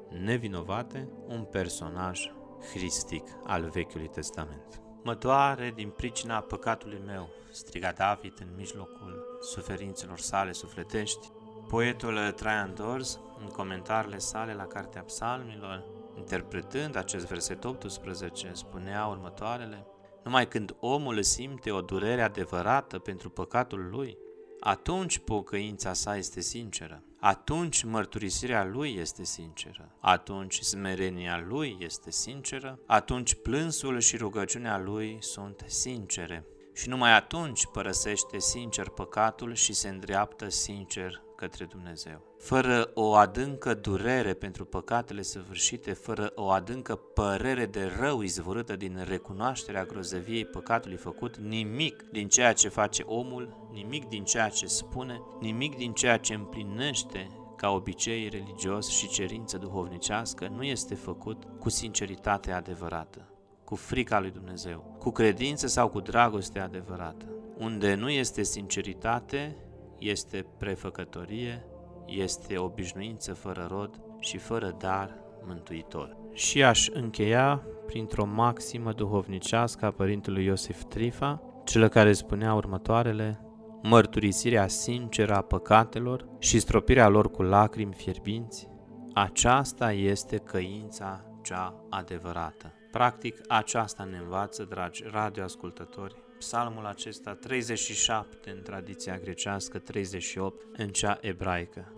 nevinovate, 0.10 1.10
un 1.28 1.44
personaj 1.44 2.32
hristic 2.74 3.24
al 3.46 3.70
Vechiului 3.70 4.08
Testament. 4.08 4.82
Mă 5.04 5.14
doare 5.14 5.72
din 5.76 5.90
pricina 5.90 6.40
păcatului 6.40 7.02
meu, 7.06 7.30
striga 7.52 7.92
David 7.92 8.34
în 8.40 8.48
mijlocul 8.56 9.38
suferințelor 9.42 10.20
sale 10.20 10.52
sufletești, 10.52 11.28
Poetul 11.68 12.32
Traian 12.36 12.74
Dors, 12.76 13.20
în 13.40 13.48
comentariile 13.48 14.18
sale 14.18 14.54
la 14.54 14.66
Cartea 14.66 15.02
Psalmilor, 15.02 15.84
interpretând 16.18 16.96
acest 16.96 17.28
verset 17.28 17.64
18, 17.64 18.52
spunea 18.54 19.06
următoarele, 19.06 19.86
Numai 20.24 20.48
când 20.48 20.76
omul 20.80 21.22
simte 21.24 21.72
o 21.72 21.82
durere 21.82 22.22
adevărată 22.22 23.00
pentru 23.00 23.30
păcatul 23.30 23.90
lui, 23.92 24.18
atunci 24.60 25.18
pocăința 25.18 25.94
sa 25.94 26.18
este 26.18 26.42
sinceră, 26.42 27.04
atunci 27.20 27.84
mărturisirea 27.84 28.64
lui 28.64 28.96
este 29.00 29.24
sinceră, 29.24 29.96
atunci 30.00 30.60
smerenia 30.60 31.46
lui 31.48 31.78
este 31.80 32.12
sinceră, 32.12 32.80
atunci 32.86 33.36
plânsul 33.36 34.00
și 34.00 34.18
rugăciunea 34.18 34.80
lui 34.80 35.18
sunt 35.20 35.64
sincere. 35.68 36.46
Și 36.74 36.90
numai 36.90 37.16
atunci 37.16 37.66
părăsește 37.66 38.40
sincer 38.40 38.90
păcatul 38.90 39.54
și 39.54 39.74
se 39.74 39.90
îndreaptă 39.90 40.50
sincer 40.50 41.22
către 41.40 41.66
Dumnezeu. 41.66 42.22
Fără 42.38 42.92
o 42.94 43.14
adâncă 43.14 43.74
durere 43.74 44.34
pentru 44.34 44.66
păcatele 44.66 45.22
săvârșite, 45.22 45.94
fără 45.94 46.32
o 46.36 46.50
adâncă 46.50 46.96
părere 46.96 47.66
de 47.66 47.92
rău 48.00 48.22
izvorâtă 48.22 48.76
din 48.76 49.04
recunoașterea 49.08 49.86
grozăviei 49.86 50.46
păcatului 50.46 50.98
făcut, 50.98 51.38
nimic 51.38 52.04
din 52.12 52.28
ceea 52.28 52.54
ce 52.54 52.70
face 52.70 53.04
omul, 53.06 53.70
nimic 53.72 54.08
din 54.08 54.24
ceea 54.24 54.50
ce 54.50 54.66
spune, 54.66 55.22
nimic 55.40 55.78
din 55.78 55.94
ceea 55.94 56.18
ce 56.18 56.34
împlinește 56.34 57.28
ca 57.56 57.70
obicei 57.70 58.30
religios 58.30 58.90
și 58.90 59.08
cerință 59.08 59.58
duhovnicească 59.58 60.48
nu 60.56 60.64
este 60.64 60.96
făcut 60.96 61.44
cu 61.60 61.70
sinceritate 61.70 62.52
adevărată, 62.52 63.30
cu 63.64 63.76
frica 63.76 64.20
lui 64.20 64.32
Dumnezeu, 64.32 64.96
cu 65.00 65.12
credință 65.12 65.68
sau 65.68 65.90
cu 65.90 66.00
dragoste 66.00 66.60
adevărată. 66.60 67.26
Unde 67.58 67.96
nu 67.96 68.10
este 68.10 68.44
sinceritate, 68.44 69.56
este 70.00 70.46
prefăcătorie, 70.58 71.66
este 72.06 72.58
obișnuință 72.58 73.34
fără 73.34 73.68
rod 73.72 74.02
și 74.20 74.38
fără 74.38 74.76
dar 74.78 75.20
mântuitor. 75.46 76.18
Și 76.34 76.64
aș 76.64 76.88
încheia 76.90 77.64
printr-o 77.86 78.26
maximă 78.26 78.94
duhovnicească 78.94 79.86
a 79.86 79.92
părintelui 79.92 80.46
Iosif 80.46 80.84
Trifa, 80.84 81.42
cel 81.64 81.88
care 81.88 82.14
spunea 82.14 82.54
următoarele, 82.54 83.42
mărturisirea 83.82 84.68
sinceră 84.68 85.36
a 85.36 85.42
păcatelor 85.42 86.28
și 86.40 86.60
stropirea 86.60 87.08
lor 87.08 87.32
cu 87.32 87.42
lacrimi 87.42 87.94
fierbinți, 87.94 88.70
aceasta 89.14 89.92
este 89.92 90.38
căința 90.38 91.26
cea 91.44 91.86
adevărată. 91.90 92.74
Practic, 92.92 93.42
aceasta 93.48 94.04
ne 94.04 94.18
învață, 94.18 94.64
dragi 94.64 95.04
radioascultători, 95.12 96.16
psalmul 96.40 96.86
acesta 96.86 97.34
37 97.34 98.50
în 98.50 98.62
tradiția 98.62 99.18
grecească, 99.18 99.80
38 99.80 100.66
în 100.78 100.88
cea 100.88 101.18
ebraică. 101.22 101.94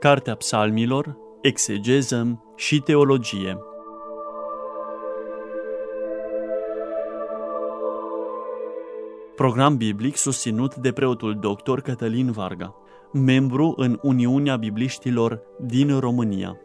Cartea 0.00 0.34
Psalmilor, 0.34 1.16
exegeză 1.42 2.44
și 2.56 2.80
teologie. 2.80 3.58
Program 9.34 9.76
biblic 9.76 10.16
susținut 10.16 10.74
de 10.74 10.92
preotul 10.92 11.38
dr. 11.38 11.80
Cătălin 11.80 12.30
Varga, 12.30 12.74
membru 13.14 13.74
în 13.76 13.98
Uniunea 14.02 14.56
Bibliștilor 14.56 15.40
din 15.66 15.98
România. 15.98 16.58